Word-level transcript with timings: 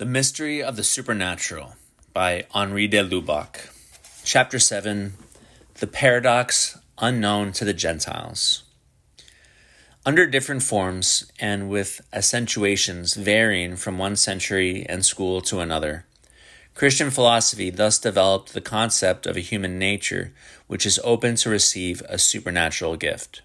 The 0.00 0.06
Mystery 0.06 0.62
of 0.62 0.76
the 0.76 0.82
Supernatural 0.82 1.74
by 2.14 2.46
Henri 2.54 2.86
de 2.86 3.04
Lubac. 3.04 3.68
Chapter 4.24 4.58
7 4.58 5.12
The 5.74 5.86
Paradox 5.86 6.78
Unknown 6.96 7.52
to 7.52 7.66
the 7.66 7.74
Gentiles. 7.74 8.62
Under 10.06 10.26
different 10.26 10.62
forms 10.62 11.30
and 11.38 11.68
with 11.68 12.00
accentuations 12.14 13.12
varying 13.12 13.76
from 13.76 13.98
one 13.98 14.16
century 14.16 14.86
and 14.88 15.04
school 15.04 15.42
to 15.42 15.60
another, 15.60 16.06
Christian 16.74 17.10
philosophy 17.10 17.68
thus 17.68 17.98
developed 17.98 18.54
the 18.54 18.62
concept 18.62 19.26
of 19.26 19.36
a 19.36 19.40
human 19.40 19.78
nature 19.78 20.32
which 20.66 20.86
is 20.86 20.98
open 21.04 21.34
to 21.34 21.50
receive 21.50 22.00
a 22.08 22.16
supernatural 22.16 22.96
gift. 22.96 23.42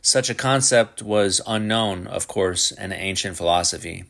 Such 0.00 0.30
a 0.30 0.34
concept 0.34 1.02
was 1.02 1.42
unknown, 1.46 2.06
of 2.06 2.26
course, 2.26 2.72
in 2.72 2.90
ancient 2.90 3.36
philosophy 3.36 4.06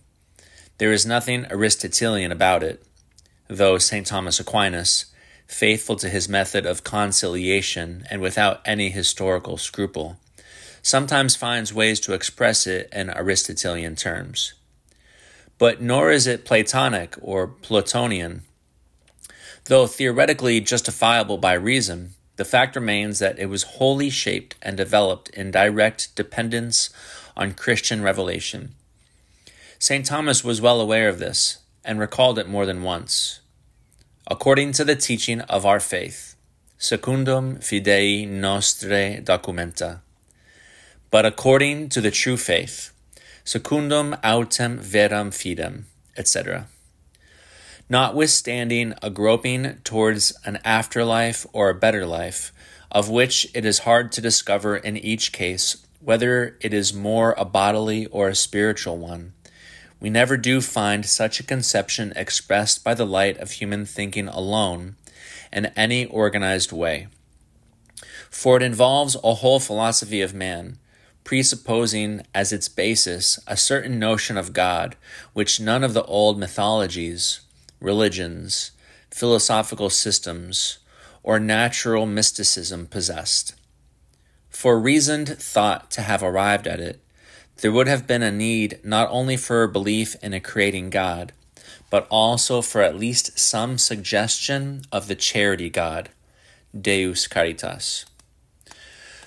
there 0.82 0.90
is 0.90 1.06
nothing 1.06 1.46
Aristotelian 1.48 2.32
about 2.32 2.64
it, 2.64 2.82
though 3.46 3.78
St. 3.78 4.04
Thomas 4.04 4.40
Aquinas, 4.40 5.04
faithful 5.46 5.94
to 5.94 6.08
his 6.08 6.28
method 6.28 6.66
of 6.66 6.82
conciliation 6.82 8.04
and 8.10 8.20
without 8.20 8.60
any 8.64 8.90
historical 8.90 9.56
scruple, 9.56 10.16
sometimes 10.82 11.36
finds 11.36 11.72
ways 11.72 12.00
to 12.00 12.14
express 12.14 12.66
it 12.66 12.88
in 12.92 13.10
Aristotelian 13.10 13.94
terms. 13.94 14.54
But 15.56 15.80
nor 15.80 16.10
is 16.10 16.26
it 16.26 16.44
Platonic 16.44 17.14
or 17.22 17.46
Plotinian. 17.46 18.40
Though 19.66 19.86
theoretically 19.86 20.60
justifiable 20.60 21.38
by 21.38 21.52
reason, 21.52 22.14
the 22.34 22.44
fact 22.44 22.74
remains 22.74 23.20
that 23.20 23.38
it 23.38 23.46
was 23.46 23.78
wholly 23.78 24.10
shaped 24.10 24.56
and 24.60 24.76
developed 24.76 25.28
in 25.28 25.52
direct 25.52 26.16
dependence 26.16 26.90
on 27.36 27.54
Christian 27.54 28.02
revelation 28.02 28.74
St. 29.82 30.06
Thomas 30.06 30.44
was 30.44 30.60
well 30.60 30.80
aware 30.80 31.08
of 31.08 31.18
this 31.18 31.58
and 31.84 31.98
recalled 31.98 32.38
it 32.38 32.48
more 32.48 32.64
than 32.64 32.84
once. 32.84 33.40
According 34.28 34.70
to 34.74 34.84
the 34.84 34.94
teaching 34.94 35.40
of 35.40 35.66
our 35.66 35.80
faith, 35.80 36.36
secundum 36.78 37.56
fidei 37.56 38.24
nostre 38.24 39.20
documenta, 39.20 39.98
but 41.10 41.26
according 41.26 41.88
to 41.88 42.00
the 42.00 42.12
true 42.12 42.36
faith, 42.36 42.92
secundum 43.42 44.14
autem 44.22 44.78
veram 44.78 45.32
fidem, 45.32 45.82
etc. 46.16 46.68
Notwithstanding 47.88 48.94
a 49.02 49.10
groping 49.10 49.78
towards 49.82 50.32
an 50.44 50.60
afterlife 50.64 51.44
or 51.52 51.70
a 51.70 51.74
better 51.74 52.06
life, 52.06 52.52
of 52.92 53.08
which 53.08 53.48
it 53.52 53.64
is 53.64 53.80
hard 53.80 54.12
to 54.12 54.20
discover 54.20 54.76
in 54.76 54.96
each 54.96 55.32
case 55.32 55.84
whether 55.98 56.56
it 56.60 56.72
is 56.72 56.94
more 56.94 57.34
a 57.36 57.44
bodily 57.44 58.06
or 58.06 58.28
a 58.28 58.36
spiritual 58.36 58.96
one 58.96 59.32
we 60.02 60.10
never 60.10 60.36
do 60.36 60.60
find 60.60 61.06
such 61.06 61.38
a 61.38 61.44
conception 61.44 62.12
expressed 62.16 62.82
by 62.82 62.92
the 62.92 63.06
light 63.06 63.38
of 63.38 63.52
human 63.52 63.86
thinking 63.86 64.26
alone 64.26 64.96
in 65.52 65.66
any 65.76 66.06
organized 66.06 66.72
way. 66.72 67.06
For 68.28 68.56
it 68.56 68.64
involves 68.64 69.16
a 69.22 69.34
whole 69.34 69.60
philosophy 69.60 70.20
of 70.20 70.34
man, 70.34 70.78
presupposing 71.22 72.26
as 72.34 72.52
its 72.52 72.68
basis 72.68 73.38
a 73.46 73.56
certain 73.56 74.00
notion 74.00 74.36
of 74.36 74.52
God 74.52 74.96
which 75.34 75.60
none 75.60 75.84
of 75.84 75.94
the 75.94 76.04
old 76.06 76.36
mythologies, 76.36 77.42
religions, 77.78 78.72
philosophical 79.08 79.88
systems, 79.88 80.78
or 81.22 81.38
natural 81.38 82.06
mysticism 82.06 82.88
possessed. 82.88 83.54
For 84.50 84.80
reasoned 84.80 85.28
thought 85.28 85.92
to 85.92 86.00
have 86.00 86.24
arrived 86.24 86.66
at 86.66 86.80
it, 86.80 86.98
there 87.60 87.72
would 87.72 87.86
have 87.86 88.06
been 88.06 88.22
a 88.22 88.32
need 88.32 88.78
not 88.82 89.08
only 89.10 89.36
for 89.36 89.62
a 89.62 89.68
belief 89.68 90.16
in 90.22 90.32
a 90.32 90.40
creating 90.40 90.90
God, 90.90 91.32
but 91.90 92.06
also 92.10 92.62
for 92.62 92.82
at 92.82 92.96
least 92.96 93.38
some 93.38 93.78
suggestion 93.78 94.82
of 94.90 95.08
the 95.08 95.14
charity 95.14 95.68
God, 95.68 96.08
Deus 96.78 97.26
Caritas. 97.26 98.06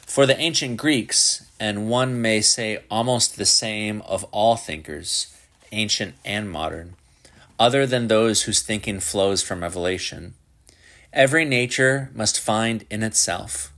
For 0.01 0.25
the 0.25 0.39
ancient 0.39 0.77
Greeks, 0.77 1.45
and 1.59 1.89
one 1.89 2.21
may 2.21 2.41
say 2.41 2.79
almost 2.89 3.37
the 3.37 3.45
same 3.45 4.01
of 4.01 4.23
all 4.25 4.55
thinkers, 4.55 5.35
ancient 5.71 6.15
and 6.25 6.49
modern, 6.49 6.95
other 7.59 7.85
than 7.85 8.07
those 8.07 8.43
whose 8.43 8.61
thinking 8.61 8.99
flows 8.99 9.41
from 9.41 9.61
revelation, 9.61 10.33
every 11.13 11.45
nature 11.45 12.09
must 12.13 12.39
find 12.39 12.85
in 12.89 13.03
itself 13.03 13.71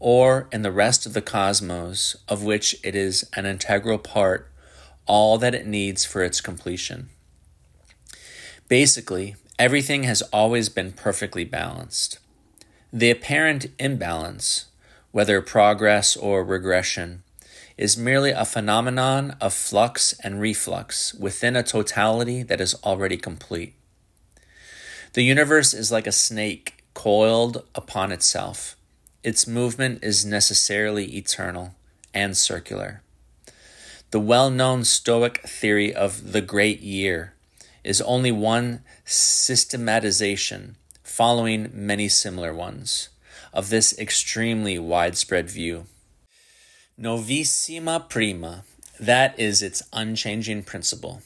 or 0.00 0.48
in 0.50 0.62
the 0.62 0.72
rest 0.72 1.04
of 1.04 1.12
the 1.12 1.22
cosmos, 1.22 2.16
of 2.26 2.42
which 2.42 2.74
it 2.82 2.96
is 2.96 3.28
an 3.36 3.44
integral 3.44 3.98
part, 3.98 4.50
all 5.06 5.36
that 5.38 5.54
it 5.54 5.66
needs 5.66 6.04
for 6.04 6.24
its 6.24 6.40
completion. 6.40 7.10
Basically, 8.66 9.36
everything 9.58 10.04
has 10.04 10.22
always 10.32 10.70
been 10.70 10.92
perfectly 10.92 11.44
balanced. 11.44 12.18
The 12.92 13.10
apparent 13.10 13.66
imbalance, 13.78 14.66
whether 15.12 15.42
progress 15.42 16.16
or 16.16 16.42
regression, 16.42 17.22
is 17.76 17.96
merely 17.96 18.30
a 18.30 18.44
phenomenon 18.44 19.36
of 19.40 19.52
flux 19.52 20.14
and 20.22 20.40
reflux 20.40 21.12
within 21.14 21.56
a 21.56 21.62
totality 21.62 22.42
that 22.42 22.60
is 22.60 22.74
already 22.84 23.16
complete. 23.16 23.74
The 25.12 25.22
universe 25.22 25.74
is 25.74 25.92
like 25.92 26.06
a 26.06 26.12
snake 26.12 26.84
coiled 26.94 27.64
upon 27.74 28.12
itself 28.12 28.76
its 29.22 29.46
movement 29.46 30.02
is 30.02 30.24
necessarily 30.24 31.16
eternal 31.16 31.74
and 32.14 32.36
circular. 32.36 33.02
The 34.10 34.20
well 34.20 34.50
known 34.50 34.84
Stoic 34.84 35.40
theory 35.46 35.94
of 35.94 36.32
the 36.32 36.40
great 36.40 36.80
year 36.80 37.34
is 37.84 38.00
only 38.02 38.32
one 38.32 38.82
systematization, 39.04 40.76
following 41.02 41.70
many 41.72 42.08
similar 42.08 42.52
ones, 42.52 43.08
of 43.52 43.70
this 43.70 43.96
extremely 43.98 44.78
widespread 44.78 45.48
view. 45.48 45.84
Novissima 46.98 48.08
prima, 48.08 48.64
that 48.98 49.38
is 49.38 49.62
its 49.62 49.82
unchanging 49.92 50.62
principle. 50.62 51.22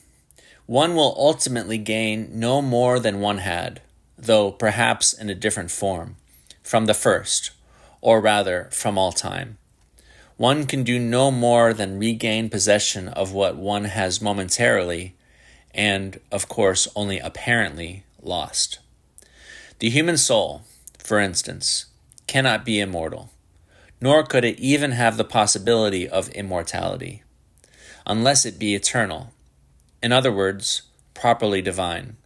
One 0.66 0.94
will 0.94 1.14
ultimately 1.18 1.78
gain 1.78 2.28
no 2.32 2.62
more 2.62 2.98
than 2.98 3.20
one 3.20 3.38
had, 3.38 3.82
though 4.16 4.50
perhaps 4.50 5.12
in 5.12 5.28
a 5.28 5.34
different 5.34 5.70
form, 5.70 6.16
from 6.62 6.86
the 6.86 6.94
first, 6.94 7.50
or 8.04 8.20
rather, 8.20 8.68
from 8.70 8.98
all 8.98 9.12
time. 9.12 9.56
One 10.36 10.66
can 10.66 10.84
do 10.84 10.98
no 10.98 11.30
more 11.30 11.72
than 11.72 11.98
regain 11.98 12.50
possession 12.50 13.08
of 13.08 13.32
what 13.32 13.56
one 13.56 13.84
has 13.84 14.20
momentarily, 14.20 15.14
and, 15.72 16.20
of 16.30 16.46
course, 16.46 16.86
only 16.94 17.18
apparently, 17.18 18.04
lost. 18.20 18.78
The 19.78 19.88
human 19.88 20.18
soul, 20.18 20.64
for 20.98 21.18
instance, 21.18 21.86
cannot 22.26 22.66
be 22.66 22.78
immortal, 22.78 23.30
nor 24.02 24.22
could 24.22 24.44
it 24.44 24.60
even 24.60 24.90
have 24.90 25.16
the 25.16 25.24
possibility 25.24 26.06
of 26.06 26.28
immortality, 26.30 27.22
unless 28.06 28.44
it 28.44 28.58
be 28.58 28.74
eternal, 28.74 29.32
in 30.02 30.12
other 30.12 30.30
words, 30.30 30.82
properly 31.14 31.62
divine. 31.62 32.18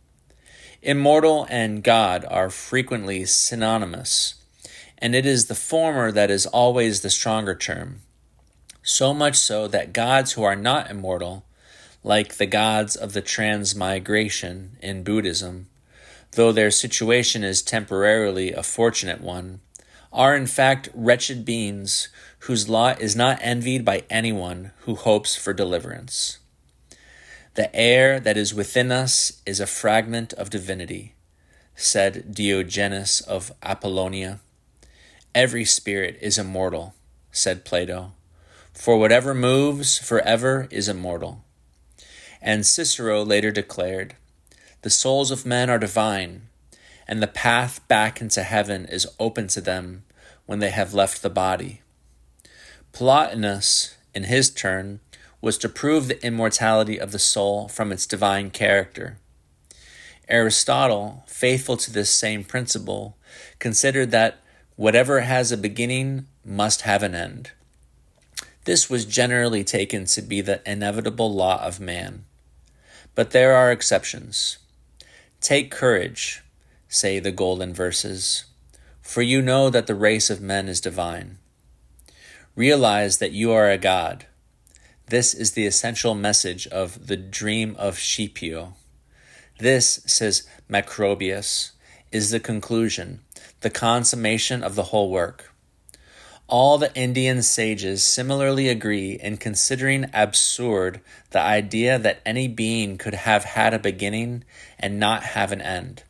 Immortal 0.82 1.46
and 1.48 1.84
God 1.84 2.26
are 2.28 2.50
frequently 2.50 3.24
synonymous 3.26 4.37
and 4.98 5.14
it 5.14 5.24
is 5.24 5.46
the 5.46 5.54
former 5.54 6.12
that 6.12 6.30
is 6.30 6.46
always 6.46 7.00
the 7.00 7.10
stronger 7.10 7.54
term. 7.54 8.00
So 8.82 9.14
much 9.14 9.36
so 9.36 9.68
that 9.68 9.92
gods 9.92 10.32
who 10.32 10.42
are 10.42 10.56
not 10.56 10.90
immortal, 10.90 11.44
like 12.02 12.36
the 12.36 12.46
gods 12.46 12.96
of 12.96 13.12
the 13.12 13.22
transmigration 13.22 14.76
in 14.80 15.04
Buddhism, 15.04 15.68
though 16.32 16.52
their 16.52 16.70
situation 16.70 17.44
is 17.44 17.62
temporarily 17.62 18.52
a 18.52 18.62
fortunate 18.62 19.20
one, 19.20 19.60
are 20.12 20.34
in 20.34 20.46
fact 20.46 20.88
wretched 20.94 21.44
beings 21.44 22.08
whose 22.40 22.68
lot 22.68 23.00
is 23.00 23.14
not 23.14 23.38
envied 23.42 23.84
by 23.84 24.04
anyone 24.08 24.72
who 24.80 24.94
hopes 24.94 25.36
for 25.36 25.52
deliverance. 25.52 26.38
The 27.54 27.74
air 27.74 28.20
that 28.20 28.36
is 28.36 28.54
within 28.54 28.90
us 28.92 29.42
is 29.44 29.60
a 29.60 29.66
fragment 29.66 30.32
of 30.34 30.48
divinity, 30.48 31.14
said 31.74 32.32
Diogenes 32.32 33.20
of 33.20 33.52
Apollonia. 33.62 34.40
Every 35.38 35.64
spirit 35.64 36.18
is 36.20 36.36
immortal, 36.36 36.94
said 37.30 37.64
Plato, 37.64 38.10
for 38.72 38.98
whatever 38.98 39.34
moves 39.34 39.96
forever 39.96 40.66
is 40.68 40.88
immortal. 40.88 41.44
And 42.42 42.66
Cicero 42.66 43.22
later 43.22 43.52
declared, 43.52 44.16
The 44.82 44.90
souls 44.90 45.30
of 45.30 45.46
men 45.46 45.70
are 45.70 45.78
divine, 45.78 46.48
and 47.06 47.22
the 47.22 47.28
path 47.28 47.86
back 47.86 48.20
into 48.20 48.42
heaven 48.42 48.84
is 48.86 49.06
open 49.20 49.46
to 49.48 49.60
them 49.60 50.02
when 50.46 50.58
they 50.58 50.70
have 50.70 50.92
left 50.92 51.22
the 51.22 51.30
body. 51.30 51.82
Plotinus, 52.90 53.96
in 54.12 54.24
his 54.24 54.50
turn, 54.50 54.98
was 55.40 55.56
to 55.58 55.68
prove 55.68 56.08
the 56.08 56.20
immortality 56.26 56.98
of 56.98 57.12
the 57.12 57.18
soul 57.20 57.68
from 57.68 57.92
its 57.92 58.08
divine 58.08 58.50
character. 58.50 59.18
Aristotle, 60.28 61.22
faithful 61.28 61.76
to 61.76 61.92
this 61.92 62.10
same 62.10 62.42
principle, 62.42 63.16
considered 63.60 64.10
that 64.10 64.40
Whatever 64.78 65.22
has 65.22 65.50
a 65.50 65.56
beginning 65.56 66.28
must 66.44 66.82
have 66.82 67.02
an 67.02 67.12
end. 67.12 67.50
This 68.62 68.88
was 68.88 69.06
generally 69.06 69.64
taken 69.64 70.04
to 70.04 70.22
be 70.22 70.40
the 70.40 70.62
inevitable 70.64 71.34
law 71.34 71.60
of 71.60 71.80
man. 71.80 72.26
But 73.16 73.32
there 73.32 73.56
are 73.56 73.72
exceptions. 73.72 74.58
Take 75.40 75.72
courage, 75.72 76.44
say 76.88 77.18
the 77.18 77.32
golden 77.32 77.74
verses, 77.74 78.44
for 79.02 79.20
you 79.20 79.42
know 79.42 79.68
that 79.68 79.88
the 79.88 79.96
race 79.96 80.30
of 80.30 80.40
men 80.40 80.68
is 80.68 80.80
divine. 80.80 81.38
Realize 82.54 83.18
that 83.18 83.32
you 83.32 83.50
are 83.50 83.68
a 83.68 83.78
god. 83.78 84.26
This 85.06 85.34
is 85.34 85.54
the 85.54 85.66
essential 85.66 86.14
message 86.14 86.68
of 86.68 87.08
the 87.08 87.16
dream 87.16 87.74
of 87.80 87.98
Scipio. 87.98 88.74
This, 89.58 90.04
says 90.06 90.46
Macrobius, 90.70 91.72
is 92.12 92.30
the 92.30 92.38
conclusion, 92.38 93.22
the 93.60 93.70
consummation 93.70 94.62
of 94.62 94.74
the 94.74 94.84
whole 94.84 95.10
work. 95.10 95.52
All 96.46 96.78
the 96.78 96.94
Indian 96.94 97.42
sages 97.42 98.02
similarly 98.02 98.70
agree 98.70 99.12
in 99.12 99.36
considering 99.36 100.06
absurd 100.14 101.02
the 101.30 101.40
idea 101.40 101.98
that 101.98 102.22
any 102.24 102.48
being 102.48 102.96
could 102.96 103.12
have 103.12 103.44
had 103.44 103.74
a 103.74 103.78
beginning 103.78 104.44
and 104.78 104.98
not 104.98 105.22
have 105.22 105.52
an 105.52 105.60
end. 105.60 106.04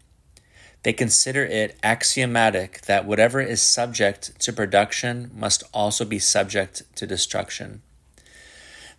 They 0.85 0.93
consider 0.93 1.45
it 1.45 1.77
axiomatic 1.83 2.83
that 2.83 3.05
whatever 3.05 3.41
is 3.41 3.61
subject 3.61 4.41
to 4.41 4.53
production 4.53 5.33
must 5.35 5.65
also 5.75 6.05
be 6.05 6.21
subject 6.21 6.85
to 6.95 7.05
destruction. 7.05 7.83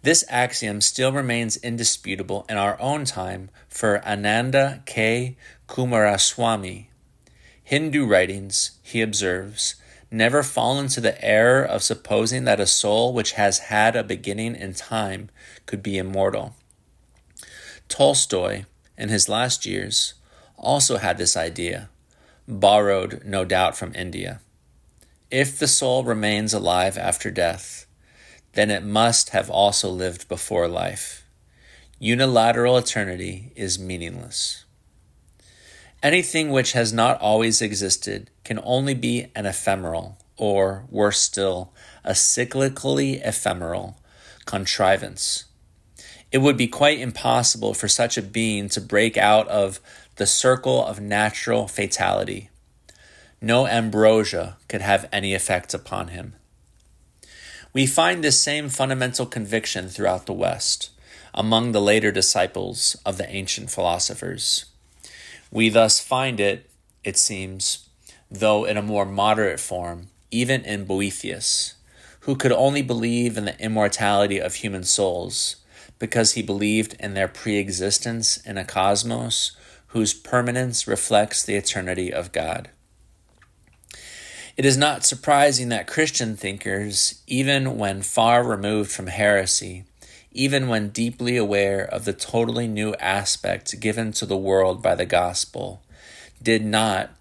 This 0.02 0.26
axiom 0.30 0.82
still 0.82 1.14
remains 1.14 1.56
indisputable 1.56 2.46
in 2.50 2.58
our 2.58 2.80
own 2.82 3.06
time 3.06 3.50
for 3.70 4.06
Ananda 4.06 4.84
K. 4.86 5.38
Coomaraswamy. 5.70 6.89
Hindu 7.70 8.08
writings, 8.08 8.72
he 8.82 9.00
observes, 9.00 9.76
never 10.10 10.42
fall 10.42 10.80
into 10.80 11.00
the 11.00 11.24
error 11.24 11.64
of 11.64 11.84
supposing 11.84 12.46
that 12.46 12.60
a 12.60 12.66
soul 12.66 13.14
which 13.14 13.34
has 13.34 13.60
had 13.60 13.96
a 13.96 14.04
beginning 14.04 14.56
in 14.56 14.74
time 14.74 15.30
could 15.68 15.84
be 15.84 16.00
immortal. 16.00 16.56
Tolstoy, 17.88 18.64
in 18.98 19.10
his 19.10 19.30
last 19.30 19.68
years, 19.68 20.16
also 20.58 20.98
had 20.98 21.20
this 21.20 21.38
idea, 21.38 21.92
borrowed 22.48 23.22
no 23.24 23.46
doubt 23.46 23.78
from 23.78 23.94
India. 23.94 24.40
If 25.30 25.60
the 25.60 25.68
soul 25.68 26.04
remains 26.04 26.56
alive 26.56 26.98
after 26.98 27.30
death, 27.30 27.86
then 28.54 28.72
it 28.72 28.82
must 28.82 29.30
have 29.30 29.52
also 29.52 29.92
lived 29.92 30.28
before 30.28 30.68
life. 30.68 31.24
Unilateral 32.00 32.80
eternity 32.80 33.54
is 33.56 33.78
meaningless. 33.78 34.66
Anything 36.02 36.50
which 36.50 36.72
has 36.72 36.94
not 36.94 37.20
always 37.20 37.62
existed 37.62 38.30
can 38.46 38.60
only 38.64 38.94
be 38.94 39.28
an 39.36 39.46
ephemeral, 39.46 40.18
or 40.38 40.86
worse 40.90 41.20
still, 41.20 41.74
a 42.06 42.12
cyclically 42.12 43.20
ephemeral 43.26 43.98
contrivance. 44.46 45.46
It 46.32 46.38
would 46.38 46.56
be 46.56 46.68
quite 46.68 47.00
impossible 47.00 47.74
for 47.74 47.90
such 47.90 48.18
a 48.18 48.22
being 48.22 48.70
to 48.70 48.82
break 48.82 49.18
out 49.18 49.48
of 49.50 49.82
the 50.16 50.26
circle 50.26 50.86
of 50.86 51.02
natural 51.02 51.68
fatality. 51.68 52.50
No 53.42 53.68
ambrosia 53.68 54.58
could 54.70 54.82
have 54.82 55.10
any 55.12 55.34
effect 55.34 55.74
upon 55.74 56.10
him. 56.10 56.36
We 57.74 57.86
find 57.86 58.24
this 58.24 58.40
same 58.40 58.70
fundamental 58.70 59.26
conviction 59.26 59.90
throughout 59.90 60.28
the 60.28 60.34
West, 60.34 60.92
among 61.34 61.72
the 61.72 61.82
later 61.82 62.12
disciples 62.12 62.96
of 63.06 63.18
the 63.18 63.30
ancient 63.30 63.70
philosophers. 63.70 64.66
We 65.52 65.70
thus 65.70 66.00
find 66.00 66.40
it, 66.40 66.70
it 67.04 67.18
seems, 67.18 67.90
though 68.30 68.66
in 68.66 68.78
a 68.78 68.82
more 68.82 69.06
moderate 69.06 69.60
form, 69.60 70.08
even 70.30 70.64
in 70.64 70.86
Boethius, 70.86 71.76
who 72.22 72.36
could 72.36 72.52
only 72.52 72.82
believe 72.82 73.38
in 73.38 73.46
the 73.46 73.60
immortality 73.60 74.40
of 74.40 74.56
human 74.56 74.84
souls 74.84 75.56
because 75.98 76.34
he 76.34 76.42
believed 76.42 76.96
in 77.00 77.14
their 77.14 77.28
pre 77.28 77.58
existence 77.58 78.38
in 78.38 78.58
a 78.58 78.66
cosmos 78.66 79.56
whose 79.88 80.14
permanence 80.14 80.88
reflects 80.88 81.44
the 81.44 81.56
eternity 81.56 82.14
of 82.14 82.32
God. 82.32 82.70
It 84.56 84.66
is 84.66 84.78
not 84.78 85.06
surprising 85.06 85.70
that 85.70 85.88
Christian 85.88 86.36
thinkers, 86.36 87.24
even 87.28 87.78
when 87.78 88.02
far 88.02 88.44
removed 88.44 88.92
from 88.92 89.08
heresy, 89.08 89.86
even 90.32 90.68
when 90.68 90.90
deeply 90.90 91.38
aware 91.38 91.82
of 91.84 92.06
the 92.06 92.14
totally 92.14 92.68
new 92.68 92.94
aspect 92.96 93.80
given 93.80 94.12
to 94.12 94.26
the 94.26 94.38
world 94.38 94.82
by 94.82 94.96
the 94.96 95.06
gospel, 95.06 95.82
did 96.42 96.64
not, 96.64 97.12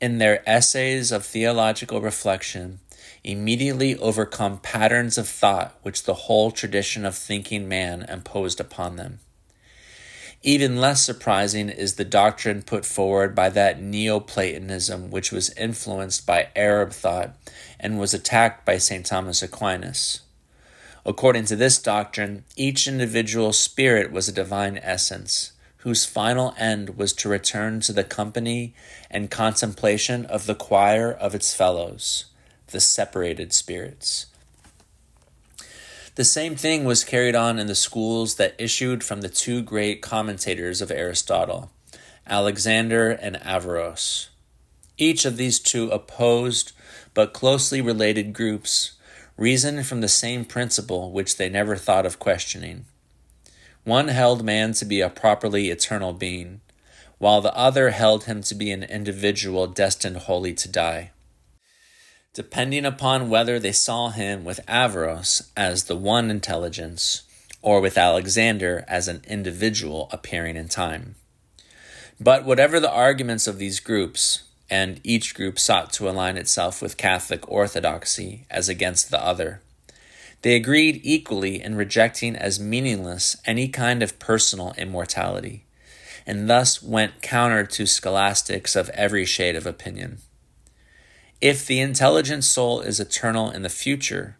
in 0.00 0.18
their 0.18 0.48
essays 0.48 1.12
of 1.12 1.24
theological 1.24 2.00
reflection, 2.00 2.78
immediately 3.24 3.96
overcome 3.96 4.58
patterns 4.58 5.16
of 5.16 5.28
thought 5.28 5.76
which 5.82 6.04
the 6.04 6.14
whole 6.14 6.50
tradition 6.50 7.04
of 7.04 7.14
thinking 7.14 7.68
man 7.68 8.02
imposed 8.08 8.60
upon 8.60 8.96
them. 8.96 9.20
Even 10.44 10.76
less 10.76 11.04
surprising 11.04 11.68
is 11.68 11.94
the 11.94 12.04
doctrine 12.04 12.62
put 12.62 12.84
forward 12.84 13.32
by 13.32 13.48
that 13.50 13.80
Neoplatonism 13.80 15.10
which 15.10 15.30
was 15.30 15.50
influenced 15.56 16.26
by 16.26 16.48
Arab 16.56 16.90
thought 16.92 17.36
and 17.78 17.98
was 17.98 18.12
attacked 18.12 18.64
by 18.64 18.76
St. 18.78 19.06
Thomas 19.06 19.40
Aquinas. 19.40 20.20
According 21.04 21.46
to 21.46 21.56
this 21.56 21.78
doctrine, 21.78 22.44
each 22.56 22.86
individual 22.86 23.52
spirit 23.52 24.12
was 24.12 24.28
a 24.28 24.32
divine 24.32 24.78
essence, 24.82 25.52
whose 25.78 26.04
final 26.04 26.54
end 26.56 26.96
was 26.96 27.12
to 27.14 27.28
return 27.28 27.80
to 27.80 27.92
the 27.92 28.04
company 28.04 28.72
and 29.10 29.30
contemplation 29.30 30.24
of 30.26 30.46
the 30.46 30.54
choir 30.54 31.10
of 31.10 31.34
its 31.34 31.54
fellows, 31.54 32.26
the 32.68 32.80
separated 32.80 33.52
spirits. 33.52 34.26
The 36.14 36.24
same 36.24 36.54
thing 36.54 36.84
was 36.84 37.04
carried 37.04 37.34
on 37.34 37.58
in 37.58 37.66
the 37.66 37.74
schools 37.74 38.36
that 38.36 38.54
issued 38.58 39.02
from 39.02 39.22
the 39.22 39.28
two 39.28 39.60
great 39.60 40.02
commentators 40.02 40.80
of 40.80 40.90
Aristotle, 40.90 41.72
Alexander 42.28 43.10
and 43.10 43.36
Averroes. 43.42 44.28
Each 44.98 45.24
of 45.24 45.36
these 45.36 45.58
two 45.58 45.88
opposed 45.88 46.72
but 47.12 47.32
closely 47.32 47.80
related 47.80 48.34
groups 48.34 48.92
reasoned 49.36 49.86
from 49.86 50.00
the 50.00 50.08
same 50.08 50.44
principle 50.44 51.10
which 51.10 51.36
they 51.36 51.48
never 51.48 51.76
thought 51.76 52.06
of 52.06 52.18
questioning. 52.18 52.84
One 53.84 54.08
held 54.08 54.44
man 54.44 54.72
to 54.74 54.84
be 54.84 55.00
a 55.00 55.10
properly 55.10 55.70
eternal 55.70 56.12
being, 56.12 56.60
while 57.18 57.40
the 57.40 57.56
other 57.56 57.90
held 57.90 58.24
him 58.24 58.42
to 58.42 58.54
be 58.54 58.70
an 58.70 58.82
individual 58.82 59.66
destined 59.66 60.18
wholly 60.18 60.54
to 60.54 60.68
die. 60.68 61.10
Depending 62.34 62.84
upon 62.84 63.28
whether 63.28 63.58
they 63.58 63.72
saw 63.72 64.10
him 64.10 64.44
with 64.44 64.60
Averroes 64.66 65.50
as 65.56 65.84
the 65.84 65.96
one 65.96 66.30
intelligence, 66.30 67.22
or 67.60 67.80
with 67.80 67.96
Alexander 67.96 68.84
as 68.88 69.06
an 69.08 69.22
individual 69.26 70.08
appearing 70.12 70.56
in 70.56 70.68
time. 70.68 71.14
But 72.20 72.44
whatever 72.44 72.80
the 72.80 72.90
arguments 72.90 73.46
of 73.46 73.58
these 73.58 73.80
groups, 73.80 74.44
and 74.72 75.02
each 75.04 75.34
group 75.34 75.58
sought 75.58 75.92
to 75.92 76.08
align 76.08 76.38
itself 76.38 76.80
with 76.80 76.96
Catholic 76.96 77.46
orthodoxy 77.46 78.46
as 78.50 78.70
against 78.70 79.10
the 79.10 79.22
other. 79.22 79.60
They 80.40 80.56
agreed 80.56 81.02
equally 81.04 81.62
in 81.62 81.74
rejecting 81.74 82.34
as 82.34 82.58
meaningless 82.58 83.36
any 83.44 83.68
kind 83.68 84.02
of 84.02 84.18
personal 84.18 84.72
immortality, 84.78 85.66
and 86.26 86.48
thus 86.48 86.82
went 86.82 87.20
counter 87.20 87.66
to 87.66 87.84
scholastics 87.84 88.74
of 88.74 88.88
every 88.94 89.26
shade 89.26 89.56
of 89.56 89.66
opinion. 89.66 90.20
If 91.42 91.66
the 91.66 91.80
intelligent 91.80 92.42
soul 92.42 92.80
is 92.80 92.98
eternal 92.98 93.50
in 93.50 93.60
the 93.60 93.68
future, 93.68 94.38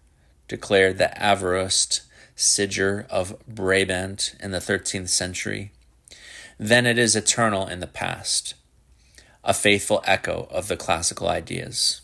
declared 0.48 0.96
the 0.96 1.12
Averroist 1.14 2.00
Siger 2.38 3.06
of 3.08 3.36
Brabant 3.46 4.34
in 4.40 4.50
the 4.50 4.60
13th 4.60 5.10
century, 5.10 5.72
then 6.58 6.86
it 6.86 6.96
is 6.96 7.14
eternal 7.14 7.66
in 7.66 7.80
the 7.80 7.86
past 7.86 8.54
a 9.44 9.52
faithful 9.52 10.02
echo 10.06 10.46
of 10.50 10.68
the 10.68 10.76
classical 10.76 11.28
ideas. 11.28 12.00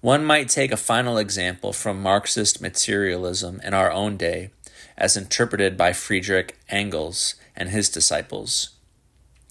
One 0.00 0.24
might 0.24 0.48
take 0.48 0.72
a 0.72 0.78
final 0.78 1.18
example 1.18 1.74
from 1.74 2.02
Marxist 2.02 2.62
materialism 2.62 3.60
in 3.62 3.74
our 3.74 3.92
own 3.92 4.16
day, 4.16 4.50
as 4.96 5.16
interpreted 5.16 5.76
by 5.76 5.92
Friedrich 5.92 6.58
Engels 6.70 7.34
and 7.54 7.68
his 7.68 7.90
disciples. 7.90 8.70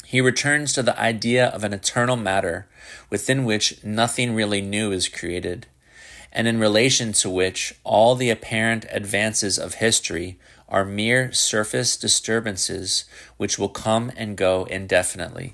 He 0.05 0.22
returns 0.22 0.74
to 0.74 0.81
the 0.81 1.00
idea 1.00 1.48
of 1.50 1.63
an 1.63 1.74
eternal 1.74 2.15
matter 2.15 2.67
within 3.12 3.46
which 3.46 3.84
nothing 3.84 4.34
really 4.34 4.62
new 4.62 4.91
is 4.91 5.08
created, 5.08 5.67
and 6.31 6.48
in 6.48 6.60
relation 6.60 7.13
to 7.13 7.29
which 7.29 7.75
all 7.84 8.15
the 8.15 8.31
apparent 8.31 8.88
advances 8.89 9.60
of 9.60 9.75
history 9.75 10.39
are 10.67 10.86
mere 10.86 11.31
surface 11.31 11.96
disturbances 11.96 13.05
which 13.38 13.60
will 13.60 13.69
come 13.69 14.12
and 14.17 14.36
go 14.36 14.63
indefinitely 14.65 15.53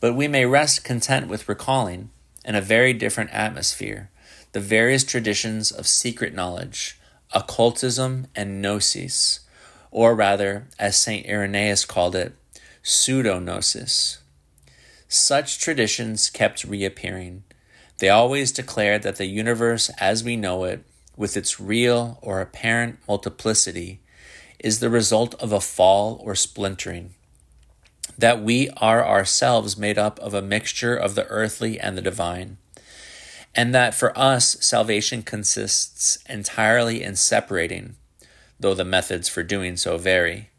but 0.00 0.14
we 0.14 0.28
may 0.28 0.46
rest 0.46 0.84
content 0.84 1.28
with 1.28 1.48
recalling, 1.48 2.10
in 2.44 2.54
a 2.54 2.60
very 2.60 2.92
different 2.92 3.30
atmosphere, 3.30 4.10
the 4.52 4.60
various 4.60 5.04
traditions 5.04 5.70
of 5.70 5.86
secret 5.86 6.34
knowledge, 6.34 6.98
occultism, 7.34 8.26
and 8.34 8.62
gnosis, 8.62 9.40
or 9.90 10.14
rather, 10.14 10.66
as 10.78 10.96
St. 10.96 11.26
Irenaeus 11.26 11.84
called 11.84 12.14
it, 12.14 12.34
pseudognosis. 12.82 14.18
Such 15.08 15.58
traditions 15.58 16.30
kept 16.30 16.64
reappearing. 16.64 17.42
They 17.98 18.08
always 18.08 18.52
declared 18.52 19.02
that 19.02 19.16
the 19.16 19.26
universe 19.26 19.90
as 19.98 20.22
we 20.22 20.36
know 20.36 20.64
it, 20.64 20.84
with 21.16 21.36
its 21.36 21.58
real 21.58 22.18
or 22.22 22.40
apparent 22.40 22.98
multiplicity, 23.08 24.00
is 24.58 24.80
the 24.80 24.90
result 24.90 25.34
of 25.42 25.52
a 25.52 25.60
fall 25.60 26.20
or 26.24 26.34
splintering. 26.34 27.14
That 28.18 28.42
we 28.42 28.68
are 28.76 29.06
ourselves 29.06 29.78
made 29.78 29.96
up 29.96 30.18
of 30.18 30.34
a 30.34 30.42
mixture 30.42 30.96
of 30.96 31.14
the 31.14 31.26
earthly 31.28 31.78
and 31.78 31.96
the 31.96 32.02
divine. 32.02 32.58
And 33.54 33.72
that 33.74 33.94
for 33.94 34.16
us, 34.18 34.56
salvation 34.60 35.22
consists 35.22 36.18
entirely 36.28 37.02
in 37.02 37.14
separating, 37.14 37.94
though 38.58 38.74
the 38.74 38.84
methods 38.84 39.28
for 39.28 39.44
doing 39.44 39.76
so 39.76 39.96
vary, 39.98 40.50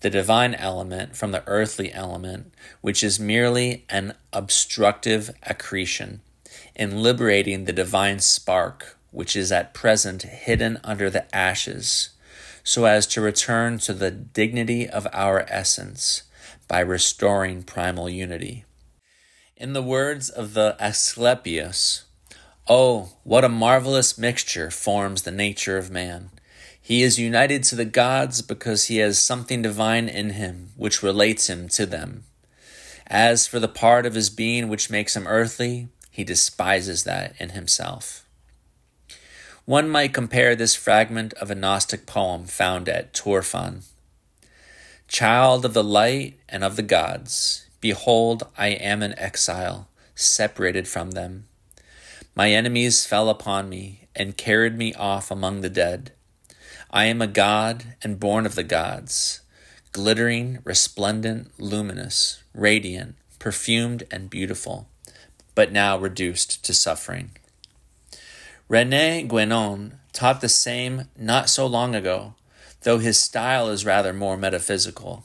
the 0.00 0.10
divine 0.10 0.54
element 0.54 1.16
from 1.16 1.32
the 1.32 1.42
earthly 1.46 1.92
element, 1.92 2.52
which 2.80 3.04
is 3.04 3.20
merely 3.20 3.84
an 3.90 4.14
obstructive 4.32 5.30
accretion, 5.42 6.20
in 6.74 7.02
liberating 7.02 7.64
the 7.64 7.72
divine 7.72 8.20
spark, 8.20 8.98
which 9.10 9.36
is 9.36 9.52
at 9.52 9.74
present 9.74 10.22
hidden 10.22 10.78
under 10.82 11.08
the 11.08 11.34
ashes, 11.34 12.10
so 12.64 12.84
as 12.84 13.06
to 13.06 13.20
return 13.20 13.78
to 13.78 13.92
the 13.92 14.10
dignity 14.10 14.88
of 14.88 15.06
our 15.12 15.46
essence 15.48 16.22
by 16.68 16.80
restoring 16.80 17.62
primal 17.62 18.08
unity. 18.08 18.64
In 19.56 19.72
the 19.72 19.82
words 19.82 20.28
of 20.28 20.54
the 20.54 20.76
Asclepius, 20.80 22.04
Oh, 22.68 23.12
what 23.22 23.44
a 23.44 23.48
marvelous 23.48 24.18
mixture 24.18 24.70
forms 24.70 25.22
the 25.22 25.30
nature 25.30 25.78
of 25.78 25.90
man! 25.90 26.30
He 26.80 27.02
is 27.02 27.18
united 27.18 27.64
to 27.64 27.74
the 27.76 27.84
gods 27.84 28.42
because 28.42 28.84
he 28.84 28.98
has 28.98 29.18
something 29.18 29.62
divine 29.62 30.08
in 30.08 30.30
him 30.30 30.70
which 30.76 31.02
relates 31.02 31.48
him 31.48 31.68
to 31.70 31.86
them. 31.86 32.24
As 33.06 33.46
for 33.46 33.60
the 33.60 33.68
part 33.68 34.06
of 34.06 34.14
his 34.14 34.30
being 34.30 34.68
which 34.68 34.90
makes 34.90 35.16
him 35.16 35.26
earthly, 35.26 35.88
he 36.10 36.24
despises 36.24 37.04
that 37.04 37.34
in 37.38 37.50
himself. 37.50 38.26
One 39.64 39.88
might 39.88 40.14
compare 40.14 40.54
this 40.54 40.76
fragment 40.76 41.34
of 41.34 41.50
a 41.50 41.56
Gnostic 41.56 42.06
poem 42.06 42.44
found 42.46 42.88
at 42.88 43.12
Turfan. 43.12 43.82
Child 45.08 45.64
of 45.64 45.72
the 45.72 45.84
light 45.84 46.38
and 46.48 46.64
of 46.64 46.76
the 46.76 46.82
gods, 46.82 47.66
behold, 47.80 48.46
I 48.58 48.68
am 48.68 49.02
an 49.02 49.16
exile, 49.18 49.88
separated 50.14 50.88
from 50.88 51.12
them. 51.12 51.46
My 52.34 52.50
enemies 52.50 53.06
fell 53.06 53.30
upon 53.30 53.68
me 53.68 54.08
and 54.16 54.36
carried 54.36 54.76
me 54.76 54.92
off 54.94 55.30
among 55.30 55.60
the 55.60 55.70
dead. 55.70 56.12
I 56.90 57.04
am 57.04 57.22
a 57.22 57.26
god 57.26 57.94
and 58.02 58.20
born 58.20 58.46
of 58.46 58.56
the 58.56 58.64
gods, 58.64 59.40
glittering, 59.92 60.58
resplendent, 60.64 61.52
luminous, 61.58 62.42
radiant, 62.52 63.14
perfumed, 63.38 64.02
and 64.10 64.28
beautiful, 64.28 64.88
but 65.54 65.72
now 65.72 65.96
reduced 65.96 66.64
to 66.64 66.74
suffering. 66.74 67.30
Rene 68.68 69.26
Guénon 69.28 69.92
taught 70.12 70.40
the 70.40 70.48
same 70.48 71.08
not 71.16 71.48
so 71.48 71.64
long 71.64 71.94
ago, 71.94 72.34
though 72.86 72.98
his 72.98 73.18
style 73.18 73.68
is 73.68 73.84
rather 73.84 74.12
more 74.12 74.36
metaphysical. 74.36 75.24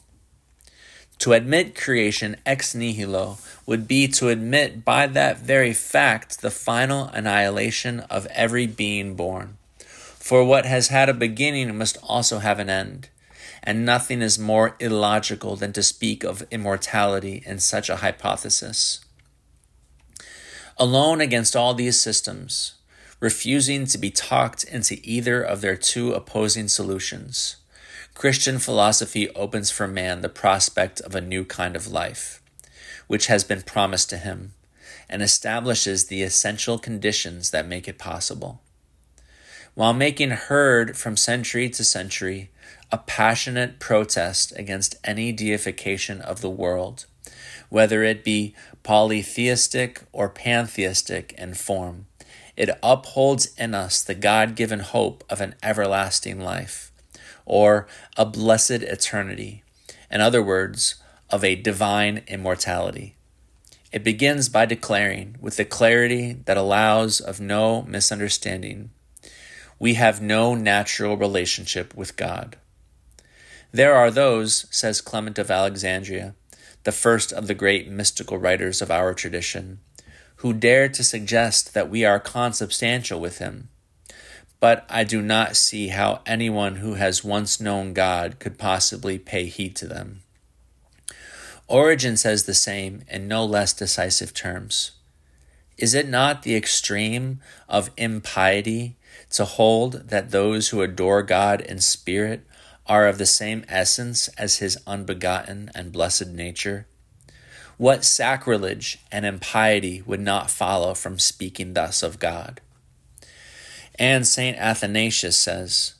To 1.19 1.33
admit 1.33 1.75
creation 1.75 2.37
ex 2.43 2.73
nihilo 2.73 3.37
would 3.67 3.87
be 3.87 4.07
to 4.07 4.29
admit 4.29 4.83
by 4.83 5.05
that 5.05 5.37
very 5.37 5.71
fact 5.71 6.41
the 6.41 6.49
final 6.49 7.09
annihilation 7.09 7.99
of 8.09 8.25
every 8.31 8.65
being 8.65 9.13
born. 9.13 9.59
For 9.77 10.43
what 10.43 10.65
has 10.65 10.87
had 10.87 11.07
a 11.07 11.13
beginning 11.13 11.77
must 11.77 11.99
also 12.01 12.39
have 12.39 12.57
an 12.57 12.71
end, 12.71 13.09
and 13.61 13.85
nothing 13.85 14.23
is 14.23 14.39
more 14.39 14.75
illogical 14.79 15.55
than 15.55 15.71
to 15.73 15.83
speak 15.83 16.23
of 16.23 16.41
immortality 16.49 17.43
in 17.45 17.59
such 17.59 17.91
a 17.91 17.97
hypothesis. 17.97 19.01
Alone 20.77 21.21
against 21.21 21.55
all 21.55 21.75
these 21.75 22.01
systems, 22.01 22.73
refusing 23.21 23.85
to 23.85 23.97
be 23.97 24.11
talked 24.11 24.65
into 24.65 24.99
either 25.03 25.41
of 25.41 25.61
their 25.61 25.77
two 25.77 26.11
opposing 26.11 26.67
solutions, 26.67 27.55
Christian 28.13 28.59
philosophy 28.59 29.29
opens 29.35 29.71
for 29.71 29.87
man 29.87 30.19
the 30.19 30.27
prospect 30.27 30.99
of 30.99 31.15
a 31.15 31.21
new 31.21 31.45
kind 31.45 31.77
of 31.77 31.87
life, 31.87 32.41
which 33.07 33.27
has 33.27 33.45
been 33.45 33.61
promised 33.61 34.09
to 34.09 34.17
him, 34.17 34.51
and 35.09 35.21
establishes 35.21 36.07
the 36.07 36.21
essential 36.21 36.77
conditions 36.77 37.51
that 37.51 37.65
make 37.65 37.87
it 37.87 37.97
possible 37.97 38.59
while 39.73 39.93
making 39.93 40.31
heard 40.31 40.97
from 40.97 41.15
century 41.15 41.69
to 41.69 41.83
century 41.83 42.49
a 42.91 42.97
passionate 42.97 43.79
protest 43.79 44.51
against 44.57 44.95
any 45.03 45.31
deification 45.31 46.19
of 46.21 46.41
the 46.41 46.49
world, 46.49 47.05
whether 47.69 48.03
it 48.03 48.23
be 48.23 48.53
polytheistic 48.83 50.01
or 50.11 50.27
pantheistic 50.27 51.33
in 51.37 51.53
form. 51.53 52.05
It 52.61 52.69
upholds 52.83 53.55
in 53.57 53.73
us 53.73 54.03
the 54.03 54.13
God 54.13 54.53
given 54.53 54.81
hope 54.81 55.23
of 55.31 55.41
an 55.41 55.55
everlasting 55.63 56.39
life, 56.39 56.91
or 57.43 57.87
a 58.15 58.23
blessed 58.23 58.83
eternity, 58.83 59.63
in 60.11 60.21
other 60.21 60.43
words, 60.43 61.01
of 61.31 61.43
a 61.43 61.55
divine 61.55 62.21
immortality. 62.27 63.15
It 63.91 64.03
begins 64.03 64.47
by 64.47 64.67
declaring, 64.67 65.37
with 65.41 65.57
the 65.57 65.65
clarity 65.65 66.33
that 66.45 66.55
allows 66.55 67.19
of 67.19 67.41
no 67.41 67.81
misunderstanding, 67.81 68.91
we 69.79 69.95
have 69.95 70.21
no 70.21 70.53
natural 70.53 71.17
relationship 71.17 71.95
with 71.95 72.15
God. 72.15 72.57
There 73.71 73.95
are 73.95 74.11
those, 74.11 74.67
says 74.69 75.01
Clement 75.01 75.39
of 75.39 75.49
Alexandria, 75.49 76.35
the 76.83 76.91
first 76.91 77.33
of 77.33 77.47
the 77.47 77.55
great 77.55 77.89
mystical 77.89 78.37
writers 78.37 78.83
of 78.83 78.91
our 78.91 79.15
tradition, 79.15 79.79
who 80.41 80.53
dare 80.53 80.89
to 80.89 81.03
suggest 81.03 81.75
that 81.75 81.89
we 81.89 82.03
are 82.03 82.19
consubstantial 82.19 83.19
with 83.19 83.37
him. 83.37 83.69
But 84.59 84.85
I 84.89 85.03
do 85.03 85.21
not 85.21 85.55
see 85.55 85.89
how 85.89 86.21
anyone 86.25 86.77
who 86.77 86.95
has 86.95 87.23
once 87.23 87.61
known 87.61 87.93
God 87.93 88.39
could 88.39 88.57
possibly 88.57 89.19
pay 89.19 89.45
heed 89.45 89.75
to 89.75 89.87
them. 89.87 90.23
Origen 91.67 92.17
says 92.17 92.45
the 92.45 92.55
same 92.55 93.03
in 93.07 93.27
no 93.27 93.45
less 93.45 93.71
decisive 93.71 94.33
terms. 94.33 94.91
Is 95.77 95.93
it 95.93 96.09
not 96.09 96.41
the 96.41 96.55
extreme 96.55 97.39
of 97.69 97.91
impiety 97.95 98.97
to 99.31 99.45
hold 99.45 100.09
that 100.09 100.31
those 100.31 100.69
who 100.69 100.81
adore 100.81 101.21
God 101.21 101.61
in 101.61 101.79
spirit 101.81 102.45
are 102.87 103.07
of 103.07 103.19
the 103.19 103.27
same 103.27 103.63
essence 103.69 104.27
as 104.39 104.57
his 104.57 104.77
unbegotten 104.87 105.69
and 105.75 105.91
blessed 105.91 106.27
nature? 106.27 106.87
What 107.81 108.05
sacrilege 108.05 108.99
and 109.11 109.25
impiety 109.25 110.03
would 110.05 110.19
not 110.19 110.51
follow 110.51 110.93
from 110.93 111.17
speaking 111.17 111.73
thus 111.73 112.03
of 112.03 112.19
God? 112.19 112.61
And 113.95 114.27
St. 114.27 114.55
Athanasius 114.55 115.35
says, 115.35 115.95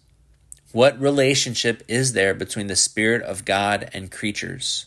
What 0.73 1.01
relationship 1.01 1.81
is 1.87 2.13
there 2.13 2.35
between 2.35 2.67
the 2.67 2.75
Spirit 2.75 3.23
of 3.23 3.45
God 3.45 3.89
and 3.95 4.11
creatures, 4.11 4.85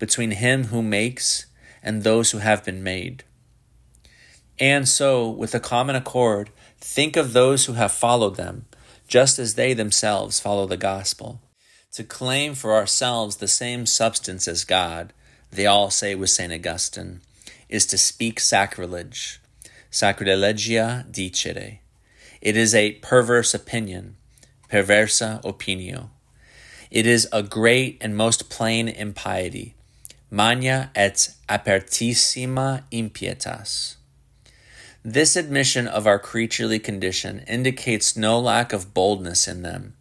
between 0.00 0.32
him 0.32 0.64
who 0.64 0.82
makes 0.82 1.46
and 1.80 2.02
those 2.02 2.32
who 2.32 2.38
have 2.38 2.64
been 2.64 2.82
made? 2.82 3.22
And 4.58 4.88
so, 4.88 5.30
with 5.30 5.54
a 5.54 5.60
common 5.60 5.94
accord, 5.94 6.50
think 6.80 7.16
of 7.16 7.34
those 7.34 7.66
who 7.66 7.74
have 7.74 7.92
followed 7.92 8.34
them, 8.34 8.64
just 9.06 9.38
as 9.38 9.54
they 9.54 9.74
themselves 9.74 10.40
follow 10.40 10.66
the 10.66 10.76
gospel. 10.76 11.40
To 11.92 12.02
claim 12.02 12.56
for 12.56 12.72
ourselves 12.72 13.36
the 13.36 13.46
same 13.46 13.86
substance 13.86 14.48
as 14.48 14.64
God, 14.64 15.12
they 15.52 15.66
all 15.66 15.90
say 15.90 16.14
with 16.14 16.30
St. 16.30 16.52
Augustine, 16.52 17.20
is 17.68 17.86
to 17.86 17.98
speak 17.98 18.40
sacrilege. 18.40 19.40
Sacrilegia 19.90 21.04
dicere. 21.12 21.80
It 22.40 22.56
is 22.56 22.74
a 22.74 22.92
perverse 22.94 23.54
opinion, 23.54 24.16
perversa 24.70 25.42
opinio. 25.42 26.08
It 26.90 27.06
is 27.06 27.28
a 27.32 27.42
great 27.42 27.98
and 28.00 28.16
most 28.16 28.50
plain 28.50 28.88
impiety, 28.88 29.74
magna 30.30 30.90
et 30.94 31.34
apertissima 31.48 32.82
impietas. 32.90 33.96
This 35.04 35.36
admission 35.36 35.86
of 35.86 36.06
our 36.06 36.18
creaturely 36.18 36.78
condition 36.78 37.44
indicates 37.46 38.16
no 38.16 38.40
lack 38.40 38.72
of 38.72 38.94
boldness 38.94 39.46
in 39.46 39.62
them, 39.62 39.94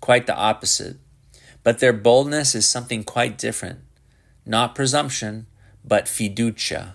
quite 0.00 0.26
the 0.26 0.36
opposite. 0.36 0.96
But 1.62 1.80
their 1.80 1.92
boldness 1.92 2.54
is 2.54 2.66
something 2.66 3.04
quite 3.04 3.36
different. 3.36 3.80
Not 4.48 4.74
presumption, 4.74 5.46
but 5.84 6.06
fiducia. 6.06 6.94